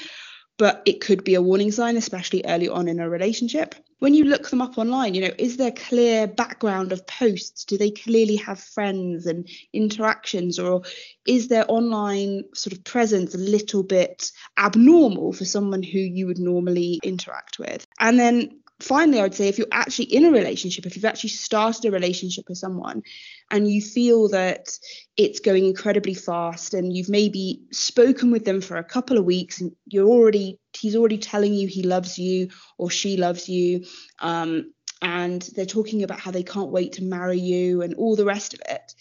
but 0.57 0.81
it 0.85 1.01
could 1.01 1.23
be 1.23 1.35
a 1.35 1.41
warning 1.41 1.71
sign, 1.71 1.97
especially 1.97 2.43
early 2.45 2.67
on 2.67 2.87
in 2.87 2.99
a 2.99 3.09
relationship. 3.09 3.75
When 3.99 4.13
you 4.13 4.25
look 4.25 4.49
them 4.49 4.61
up 4.61 4.77
online, 4.77 5.15
you 5.15 5.21
know, 5.21 5.33
is 5.39 5.57
there 5.57 5.71
clear 5.71 6.27
background 6.27 6.91
of 6.91 7.07
posts? 7.07 7.65
Do 7.65 7.77
they 7.77 7.89
clearly 7.89 8.35
have 8.37 8.59
friends 8.59 9.25
and 9.25 9.49
interactions? 9.73 10.59
Or 10.59 10.83
is 11.25 11.47
their 11.47 11.65
online 11.67 12.43
sort 12.53 12.73
of 12.73 12.83
presence 12.83 13.33
a 13.33 13.39
little 13.39 13.81
bit 13.81 14.31
abnormal 14.57 15.33
for 15.33 15.45
someone 15.45 15.81
who 15.81 15.99
you 15.99 16.27
would 16.27 16.37
normally 16.37 16.99
interact 17.03 17.57
with? 17.57 17.87
And 17.99 18.19
then 18.19 18.59
finally, 18.79 19.19
I 19.19 19.23
would 19.23 19.35
say 19.35 19.47
if 19.47 19.57
you're 19.57 19.67
actually 19.71 20.05
in 20.05 20.25
a 20.25 20.31
relationship, 20.31 20.85
if 20.85 20.95
you've 20.95 21.05
actually 21.05 21.31
started 21.31 21.85
a 21.85 21.91
relationship 21.91 22.45
with 22.47 22.57
someone 22.57 23.03
and 23.49 23.69
you 23.69 23.81
feel 23.81 24.29
that 24.29 24.69
it's 25.15 25.39
going 25.39 25.65
incredibly 25.65 26.13
fast 26.13 26.73
and 26.73 26.95
you've 26.95 27.09
maybe 27.09 27.61
spoken 27.71 28.31
with 28.31 28.45
them 28.45 28.61
for 28.61 28.77
a 28.77 28.83
couple 28.83 29.17
of 29.17 29.25
weeks 29.25 29.61
and 29.61 29.71
you're 29.85 30.07
already, 30.07 30.59
he's 30.73 30.95
already 30.95 31.17
telling 31.17 31.53
you 31.53 31.67
he 31.67 31.83
loves 31.83 32.17
you 32.17 32.49
or 32.77 32.89
she 32.89 33.17
loves 33.17 33.49
you. 33.49 33.85
Um, 34.19 34.73
and 35.01 35.41
they're 35.55 35.65
talking 35.65 36.03
about 36.03 36.19
how 36.19 36.31
they 36.31 36.43
can't 36.43 36.71
wait 36.71 36.93
to 36.93 37.03
marry 37.03 37.39
you 37.39 37.81
and 37.81 37.93
all 37.95 38.15
the 38.15 38.25
rest 38.25 38.53
of 38.53 38.61
it 38.67 38.93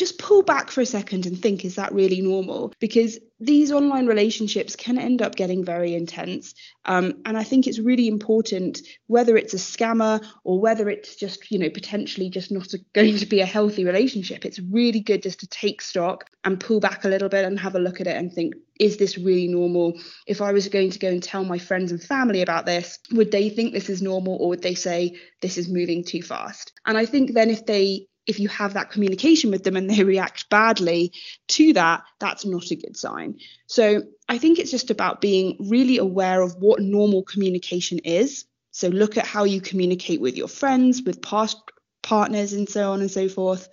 just 0.00 0.18
pull 0.18 0.42
back 0.42 0.70
for 0.70 0.80
a 0.80 0.86
second 0.86 1.26
and 1.26 1.40
think 1.40 1.62
is 1.62 1.74
that 1.74 1.92
really 1.92 2.22
normal? 2.22 2.72
Because 2.80 3.18
these 3.38 3.70
online 3.70 4.06
relationships 4.06 4.74
can 4.74 4.98
end 4.98 5.20
up 5.20 5.34
getting 5.34 5.62
very 5.62 5.94
intense. 5.94 6.54
Um, 6.86 7.20
and 7.26 7.36
i 7.36 7.44
think 7.44 7.66
it's 7.66 7.78
really 7.78 8.08
important 8.08 8.80
whether 9.06 9.36
it's 9.36 9.52
a 9.52 9.58
scammer 9.58 10.24
or 10.44 10.58
whether 10.58 10.88
it's 10.88 11.14
just 11.14 11.50
you 11.50 11.58
know 11.58 11.68
potentially 11.68 12.30
just 12.30 12.50
not 12.50 12.72
a, 12.72 12.78
going 12.94 13.18
to 13.18 13.26
be 13.26 13.40
a 13.40 13.46
healthy 13.46 13.84
relationship 13.84 14.46
it's 14.46 14.58
really 14.58 15.00
good 15.00 15.22
just 15.22 15.40
to 15.40 15.46
take 15.46 15.82
stock 15.82 16.24
and 16.44 16.58
pull 16.58 16.80
back 16.80 17.04
a 17.04 17.08
little 17.08 17.28
bit 17.28 17.44
and 17.44 17.60
have 17.60 17.74
a 17.74 17.78
look 17.78 18.00
at 18.00 18.06
it 18.06 18.16
and 18.16 18.32
think 18.32 18.54
is 18.78 18.96
this 18.96 19.18
really 19.18 19.46
normal? 19.46 20.00
If 20.26 20.40
i 20.40 20.52
was 20.52 20.68
going 20.68 20.90
to 20.90 20.98
go 20.98 21.08
and 21.08 21.22
tell 21.22 21.44
my 21.44 21.58
friends 21.58 21.92
and 21.92 22.02
family 22.02 22.40
about 22.40 22.64
this 22.64 22.98
would 23.12 23.30
they 23.30 23.50
think 23.50 23.72
this 23.72 23.90
is 23.90 24.00
normal 24.00 24.38
or 24.40 24.48
would 24.48 24.62
they 24.62 24.74
say 24.74 25.16
this 25.42 25.58
is 25.58 25.68
moving 25.68 26.02
too 26.02 26.22
fast? 26.22 26.72
And 26.86 26.96
i 26.96 27.04
think 27.04 27.34
then 27.34 27.50
if 27.50 27.66
they 27.66 28.06
if 28.26 28.38
you 28.38 28.48
have 28.48 28.74
that 28.74 28.90
communication 28.90 29.50
with 29.50 29.64
them 29.64 29.76
and 29.76 29.88
they 29.88 30.04
react 30.04 30.48
badly 30.50 31.12
to 31.48 31.72
that, 31.74 32.02
that's 32.18 32.44
not 32.44 32.70
a 32.70 32.76
good 32.76 32.96
sign. 32.96 33.38
So 33.66 34.02
I 34.28 34.38
think 34.38 34.58
it's 34.58 34.70
just 34.70 34.90
about 34.90 35.20
being 35.20 35.56
really 35.68 35.98
aware 35.98 36.42
of 36.42 36.56
what 36.56 36.80
normal 36.80 37.22
communication 37.22 37.98
is. 38.00 38.44
So 38.72 38.88
look 38.88 39.16
at 39.16 39.26
how 39.26 39.44
you 39.44 39.60
communicate 39.60 40.20
with 40.20 40.36
your 40.36 40.48
friends, 40.48 41.02
with 41.02 41.22
past 41.22 41.56
partners, 42.02 42.52
and 42.52 42.68
so 42.68 42.92
on 42.92 43.00
and 43.00 43.10
so 43.10 43.28
forth. 43.28 43.68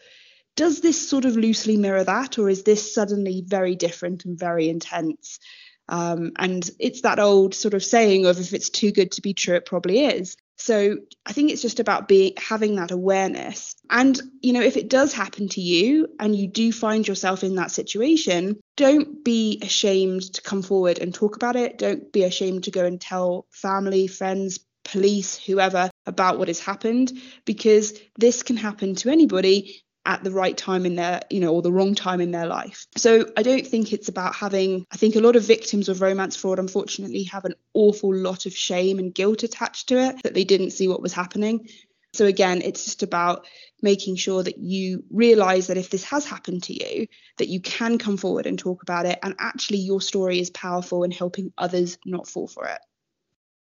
Does 0.55 0.81
this 0.81 1.07
sort 1.07 1.25
of 1.25 1.35
loosely 1.35 1.77
mirror 1.77 2.03
that, 2.03 2.39
or 2.39 2.49
is 2.49 2.63
this 2.63 2.93
suddenly 2.93 3.43
very 3.45 3.75
different 3.75 4.25
and 4.25 4.39
very 4.39 4.69
intense? 4.69 5.39
Um, 5.87 6.31
and 6.37 6.67
it's 6.79 7.01
that 7.01 7.19
old 7.19 7.53
sort 7.53 7.75
of 7.75 7.83
saying 7.83 8.25
of 8.25 8.39
if 8.39 8.53
it's 8.53 8.69
too 8.69 8.91
good 8.91 9.11
to 9.13 9.21
be 9.21 9.33
true, 9.33 9.55
it 9.55 9.65
probably 9.65 9.99
is. 10.05 10.35
So 10.57 10.97
I 11.25 11.33
think 11.33 11.51
it's 11.51 11.61
just 11.61 11.79
about 11.79 12.07
being 12.07 12.33
having 12.37 12.75
that 12.75 12.91
awareness. 12.91 13.75
And 13.89 14.19
you 14.41 14.53
know, 14.53 14.61
if 14.61 14.75
it 14.77 14.89
does 14.89 15.13
happen 15.13 15.47
to 15.49 15.61
you 15.61 16.07
and 16.19 16.35
you 16.35 16.47
do 16.47 16.71
find 16.71 17.07
yourself 17.07 17.43
in 17.43 17.55
that 17.55 17.71
situation, 17.71 18.59
don't 18.75 19.23
be 19.23 19.59
ashamed 19.61 20.33
to 20.33 20.41
come 20.41 20.61
forward 20.61 20.99
and 20.99 21.13
talk 21.13 21.35
about 21.35 21.55
it. 21.55 21.77
Don't 21.77 22.11
be 22.11 22.23
ashamed 22.23 22.63
to 22.65 22.71
go 22.71 22.85
and 22.85 22.99
tell 22.99 23.45
family, 23.51 24.07
friends, 24.07 24.59
police, 24.83 25.37
whoever 25.37 25.89
about 26.05 26.39
what 26.39 26.47
has 26.47 26.59
happened 26.59 27.11
because 27.45 27.93
this 28.17 28.43
can 28.43 28.57
happen 28.57 28.95
to 28.95 29.09
anybody 29.09 29.83
at 30.07 30.23
the 30.23 30.31
right 30.31 30.57
time 30.57 30.85
in 30.85 30.95
their, 30.95 31.21
you 31.29 31.41
know, 31.41 31.53
or 31.53 31.61
the 31.61 31.71
wrong 31.71 31.93
time 31.93 32.21
in 32.21 32.31
their 32.31 32.47
life. 32.47 32.87
So 32.95 33.25
I 33.35 33.43
don't 33.43 33.67
think 33.67 33.91
it's 33.91 34.07
about 34.07 34.33
having, 34.33 34.85
I 34.89 34.95
think 34.95 35.15
a 35.15 35.19
lot 35.19 35.35
of 35.35 35.43
victims 35.43 35.89
of 35.89 36.01
romance 36.01 36.35
fraud, 36.35 36.59
unfortunately, 36.59 37.23
have 37.23 37.43
an 37.43 37.53
awful 37.73 38.15
lot 38.15 38.45
of 38.45 38.55
shame 38.55 38.99
and 38.99 39.13
guilt 39.13 39.43
attached 39.43 39.89
to 39.89 39.99
it 39.99 40.23
that 40.23 40.33
they 40.33 40.45
didn't 40.45 40.71
see 40.71 40.87
what 40.87 41.01
was 41.01 41.11
happening. 41.11 41.67
So 42.13 42.25
again, 42.25 42.61
it's 42.61 42.85
just 42.85 43.03
about 43.03 43.45
making 43.81 44.15
sure 44.15 44.41
that 44.41 44.57
you 44.57 45.03
realize 45.11 45.67
that 45.67 45.77
if 45.77 45.89
this 45.89 46.05
has 46.05 46.25
happened 46.25 46.63
to 46.63 46.73
you, 46.73 47.07
that 47.37 47.49
you 47.49 47.59
can 47.59 47.97
come 47.97 48.15
forward 48.15 48.47
and 48.47 48.57
talk 48.57 48.81
about 48.81 49.05
it. 49.05 49.19
And 49.21 49.35
actually, 49.39 49.79
your 49.79 49.99
story 49.99 50.39
is 50.39 50.49
powerful 50.49 51.03
in 51.03 51.11
helping 51.11 51.51
others 51.57 51.97
not 52.05 52.27
fall 52.27 52.47
for 52.47 52.65
it. 52.65 52.79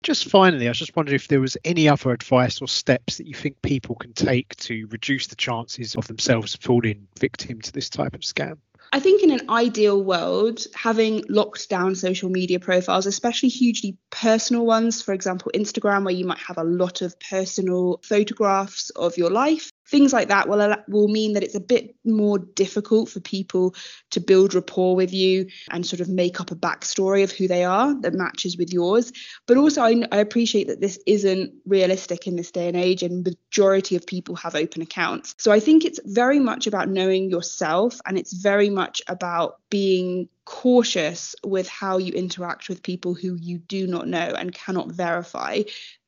Just 0.02 0.28
finally, 0.28 0.66
I 0.66 0.70
was 0.70 0.78
just 0.78 0.96
wondering 0.96 1.14
if 1.14 1.28
there 1.28 1.40
was 1.40 1.56
any 1.64 1.88
other 1.88 2.10
advice 2.10 2.60
or 2.60 2.66
steps 2.66 3.18
that 3.18 3.26
you 3.26 3.34
think 3.34 3.62
people 3.62 3.94
can 3.94 4.12
take 4.12 4.56
to 4.56 4.86
reduce 4.90 5.28
the 5.28 5.36
chances 5.36 5.94
of 5.94 6.08
themselves 6.08 6.56
falling 6.56 7.06
victim 7.18 7.60
to 7.60 7.72
this 7.72 7.88
type 7.88 8.14
of 8.14 8.20
scam. 8.20 8.58
I 8.94 9.00
think 9.00 9.22
in 9.22 9.30
an 9.30 9.48
ideal 9.48 10.02
world, 10.02 10.66
having 10.74 11.24
locked 11.28 11.70
down 11.70 11.94
social 11.94 12.28
media 12.28 12.60
profiles, 12.60 13.06
especially 13.06 13.48
hugely 13.48 13.96
personal 14.10 14.66
ones, 14.66 15.00
for 15.00 15.14
example, 15.14 15.50
Instagram, 15.54 16.04
where 16.04 16.14
you 16.14 16.26
might 16.26 16.38
have 16.38 16.58
a 16.58 16.64
lot 16.64 17.00
of 17.00 17.18
personal 17.18 18.00
photographs 18.02 18.90
of 18.90 19.16
your 19.16 19.30
life, 19.30 19.72
things 19.88 20.12
like 20.12 20.28
that 20.28 20.48
will 20.48 20.76
will 20.88 21.08
mean 21.08 21.34
that 21.34 21.42
it's 21.42 21.54
a 21.54 21.60
bit 21.60 21.94
more 22.04 22.38
difficult 22.38 23.08
for 23.08 23.20
people 23.20 23.74
to 24.10 24.20
build 24.20 24.54
rapport 24.54 24.96
with 24.96 25.12
you 25.12 25.46
and 25.70 25.86
sort 25.86 26.00
of 26.00 26.08
make 26.08 26.40
up 26.40 26.50
a 26.50 26.56
backstory 26.56 27.24
of 27.24 27.32
who 27.32 27.48
they 27.48 27.64
are 27.64 27.98
that 28.00 28.14
matches 28.14 28.56
with 28.56 28.72
yours. 28.72 29.12
But 29.46 29.56
also 29.56 29.82
I, 29.82 30.02
I 30.10 30.18
appreciate 30.18 30.68
that 30.68 30.80
this 30.80 30.98
isn't 31.06 31.52
realistic 31.66 32.26
in 32.26 32.36
this 32.36 32.50
day 32.50 32.68
and 32.68 32.76
age 32.76 33.02
and 33.02 33.24
majority 33.24 33.96
of 33.96 34.06
people 34.06 34.36
have 34.36 34.54
open 34.54 34.82
accounts. 34.82 35.34
So 35.38 35.52
i 35.52 35.60
think 35.60 35.84
it's 35.84 36.00
very 36.04 36.38
much 36.38 36.66
about 36.66 36.88
knowing 36.88 37.30
yourself 37.30 38.00
and 38.06 38.18
it's 38.18 38.32
very 38.32 38.70
much 38.70 39.02
about 39.08 39.58
being 39.70 40.28
cautious 40.44 41.34
with 41.44 41.68
how 41.68 41.98
you 41.98 42.12
interact 42.12 42.68
with 42.68 42.82
people 42.82 43.14
who 43.14 43.34
you 43.36 43.58
do 43.58 43.86
not 43.86 44.08
know 44.08 44.34
and 44.36 44.54
cannot 44.54 44.90
verify 44.90 45.62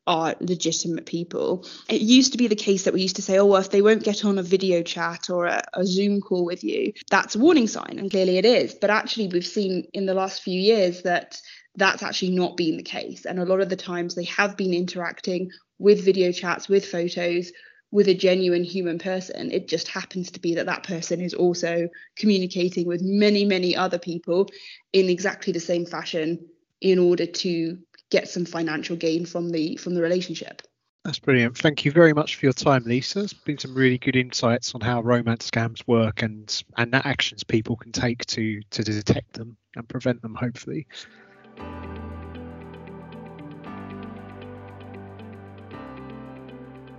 are 0.07 0.35
legitimate 0.40 1.07
people. 1.07 1.64
It 1.88 2.01
used 2.01 2.33
to 2.33 2.38
be 2.38 2.47
the 2.47 2.55
case 2.55 2.85
that 2.85 2.95
we 2.95 3.03
used 3.03 3.17
to 3.17 3.23
say, 3.23 3.38
oh, 3.38 3.47
well, 3.47 3.61
if 3.61 3.71
they 3.71 3.83
won't 3.83 4.05
get 4.05 4.25
on 4.25 4.38
a 4.38 4.43
video 4.43 4.83
chat 4.83 5.31
or 5.31 5.47
a, 5.47 5.62
a, 5.73 5.87
Zoom 5.87 6.21
call 6.21 6.45
with 6.45 6.62
you, 6.62 6.93
that's 7.11 7.35
a 7.35 7.38
warning 7.38 7.69
sign. 7.69 7.99
And 7.99 8.11
clearly 8.11 8.38
it 8.38 8.45
is. 8.45 8.75
But 8.75 8.90
actually, 8.90 9.29
we've 9.29 9.47
seen 9.47 9.88
in 9.95 10.07
the 10.07 10.14
last 10.14 10.43
few 10.43 10.61
years 10.61 11.03
that 11.03 11.40
that's 11.77 12.03
actually 12.03 12.33
not 12.33 12.57
been 12.57 12.77
the 12.77 12.83
case. 12.83 13.25
And 13.25 13.38
a 13.38 13.45
lot 13.45 13.61
of 13.61 13.69
the 13.69 13.77
times 13.77 14.14
they 14.14 14.25
have 14.25 14.57
been 14.57 14.75
interacting 14.75 15.51
with 15.79 16.05
video 16.05 16.33
chats, 16.33 16.69
with 16.69 16.87
photos, 16.87 17.51
with 17.90 18.09
a 18.09 18.14
genuine 18.14 18.64
human 18.64 18.99
person. 18.99 19.51
It 19.53 19.69
just 19.69 19.88
happens 19.88 20.33
to 20.33 20.40
be 20.40 20.57
that 20.57 20.67
that 20.67 20.83
person 20.83 21.21
is 21.21 21.33
also 21.33 21.88
communicating 22.17 22.87
with 22.87 23.01
many, 23.03 23.45
many 23.45 23.77
other 23.77 23.99
people 23.99 24.49
in 24.93 25.09
exactly 25.09 25.53
the 25.53 25.61
same 25.61 25.87
fashion 25.87 26.49
in 26.81 26.99
order 26.99 27.25
to 27.25 27.79
get 28.11 28.29
some 28.29 28.45
financial 28.45 28.97
gain 28.97 29.27
from 29.27 29.51
the 29.51 29.77
from 29.77 29.95
the 29.95 30.03
relationship. 30.03 30.62
That's 31.05 31.19
brilliant. 31.19 31.59
Thank 31.59 31.85
you 31.85 31.93
very 31.93 32.14
much 32.14 32.37
for 32.37 32.47
your 32.47 32.55
time, 32.55 32.85
Lisa. 32.85 33.21
It's 33.21 33.35
been 33.35 33.59
some 33.59 33.75
really 33.75 33.99
good 33.99 34.17
insights 34.17 34.75
on 34.75 34.81
how 34.81 35.03
romance 35.03 35.51
scams 35.51 35.87
work 35.87 36.23
and 36.23 36.62
and 36.79 36.95
actions 36.95 37.45
people 37.45 37.77
can 37.77 37.93
take 37.93 38.25
to 38.27 38.62
to 38.71 38.83
detect 38.83 39.35
them 39.35 39.57
and 39.77 39.88
prevent 39.88 40.23
them, 40.23 40.35
hopefully. 40.35 40.87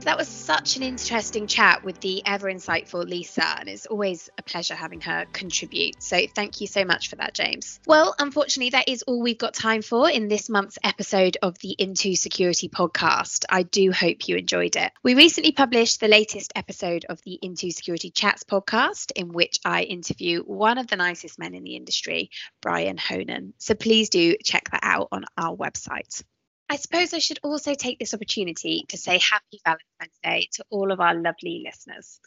That 0.05 0.17
was 0.17 0.27
such 0.27 0.77
an 0.77 0.83
interesting 0.83 1.47
chat 1.47 1.83
with 1.83 1.99
the 1.99 2.21
ever 2.25 2.47
insightful 2.47 3.07
Lisa, 3.07 3.43
and 3.59 3.67
it's 3.67 3.87
always 3.87 4.29
a 4.37 4.43
pleasure 4.43 4.75
having 4.75 5.01
her 5.01 5.25
contribute. 5.33 6.01
So 6.01 6.27
thank 6.33 6.61
you 6.61 6.67
so 6.67 6.85
much 6.85 7.09
for 7.09 7.15
that, 7.15 7.33
James. 7.33 7.79
Well, 7.87 8.15
unfortunately, 8.19 8.69
that 8.71 8.87
is 8.87 9.01
all 9.01 9.21
we've 9.21 9.37
got 9.37 9.55
time 9.55 9.81
for 9.81 10.09
in 10.09 10.27
this 10.27 10.47
month's 10.47 10.77
episode 10.83 11.37
of 11.41 11.57
the 11.59 11.75
Into 11.77 12.15
Security 12.15 12.69
podcast. 12.69 13.45
I 13.49 13.63
do 13.63 13.91
hope 13.91 14.27
you 14.27 14.37
enjoyed 14.37 14.75
it. 14.75 14.91
We 15.01 15.15
recently 15.15 15.51
published 15.51 15.99
the 15.99 16.07
latest 16.07 16.53
episode 16.55 17.05
of 17.09 17.19
the 17.23 17.39
Into 17.41 17.71
Security 17.71 18.11
Chats 18.11 18.43
podcast, 18.43 19.11
in 19.15 19.33
which 19.33 19.59
I 19.65 19.83
interview 19.83 20.43
one 20.43 20.77
of 20.77 20.85
the 20.85 20.97
nicest 20.97 21.39
men 21.39 21.55
in 21.55 21.63
the 21.63 21.75
industry, 21.75 22.29
Brian 22.61 22.97
Honan. 22.97 23.55
So 23.57 23.73
please 23.73 24.09
do 24.09 24.35
check 24.43 24.69
that 24.69 24.81
out 24.83 25.07
on 25.11 25.25
our 25.35 25.55
website. 25.55 26.23
I 26.69 26.77
suppose 26.77 27.13
I 27.13 27.19
should 27.19 27.39
also 27.43 27.75
take 27.75 27.99
this 27.99 28.13
opportunity 28.13 28.85
to 28.89 28.97
say 28.97 29.19
happy 29.19 29.61
Valentine's 29.63 30.19
Day 30.23 30.49
to 30.53 30.65
all 30.69 30.91
of 30.91 30.99
our 30.99 31.13
lovely 31.13 31.63
listeners. 31.65 32.19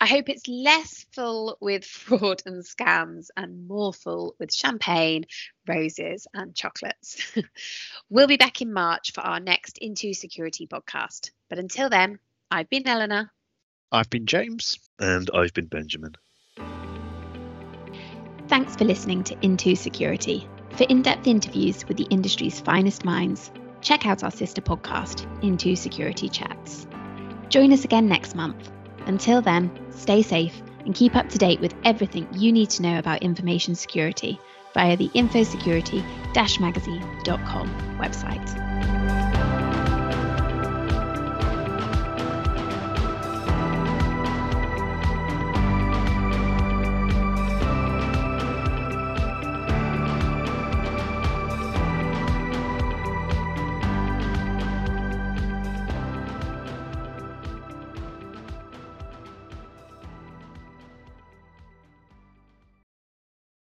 I 0.00 0.06
hope 0.06 0.28
it's 0.28 0.46
less 0.48 1.06
full 1.12 1.56
with 1.60 1.84
fraud 1.84 2.42
and 2.46 2.64
scams 2.64 3.28
and 3.36 3.66
more 3.66 3.92
full 3.92 4.36
with 4.38 4.52
champagne, 4.52 5.24
roses, 5.66 6.26
and 6.34 6.54
chocolates. 6.54 7.32
we'll 8.10 8.26
be 8.26 8.36
back 8.36 8.60
in 8.60 8.72
March 8.72 9.12
for 9.12 9.22
our 9.22 9.40
next 9.40 9.78
Into 9.78 10.14
Security 10.14 10.66
podcast. 10.66 11.30
But 11.48 11.58
until 11.58 11.88
then, 11.88 12.18
I've 12.50 12.70
been 12.70 12.86
Eleanor. 12.86 13.32
I've 13.90 14.10
been 14.10 14.26
James. 14.26 14.78
And 14.98 15.30
I've 15.34 15.54
been 15.54 15.66
Benjamin. 15.66 16.14
Thanks 18.48 18.76
for 18.76 18.84
listening 18.84 19.24
to 19.24 19.36
Into 19.42 19.74
Security. 19.74 20.48
For 20.72 20.84
in 20.84 21.02
depth 21.02 21.26
interviews 21.26 21.86
with 21.86 21.96
the 21.96 22.06
industry's 22.10 22.60
finest 22.60 23.04
minds, 23.04 23.50
check 23.84 24.06
out 24.06 24.24
our 24.24 24.30
sister 24.30 24.62
podcast, 24.62 25.26
Into 25.44 25.76
Security 25.76 26.28
Chats. 26.28 26.88
Join 27.50 27.72
us 27.72 27.84
again 27.84 28.08
next 28.08 28.34
month. 28.34 28.72
Until 29.06 29.40
then, 29.40 29.70
stay 29.90 30.22
safe 30.22 30.60
and 30.84 30.92
keep 30.94 31.14
up 31.14 31.28
to 31.28 31.38
date 31.38 31.60
with 31.60 31.74
everything 31.84 32.26
you 32.32 32.50
need 32.50 32.70
to 32.70 32.82
know 32.82 32.98
about 32.98 33.22
information 33.22 33.76
security 33.76 34.40
via 34.72 34.96
the 34.96 35.10
infosecurity-magazine.com 35.10 37.98
website. 37.98 38.63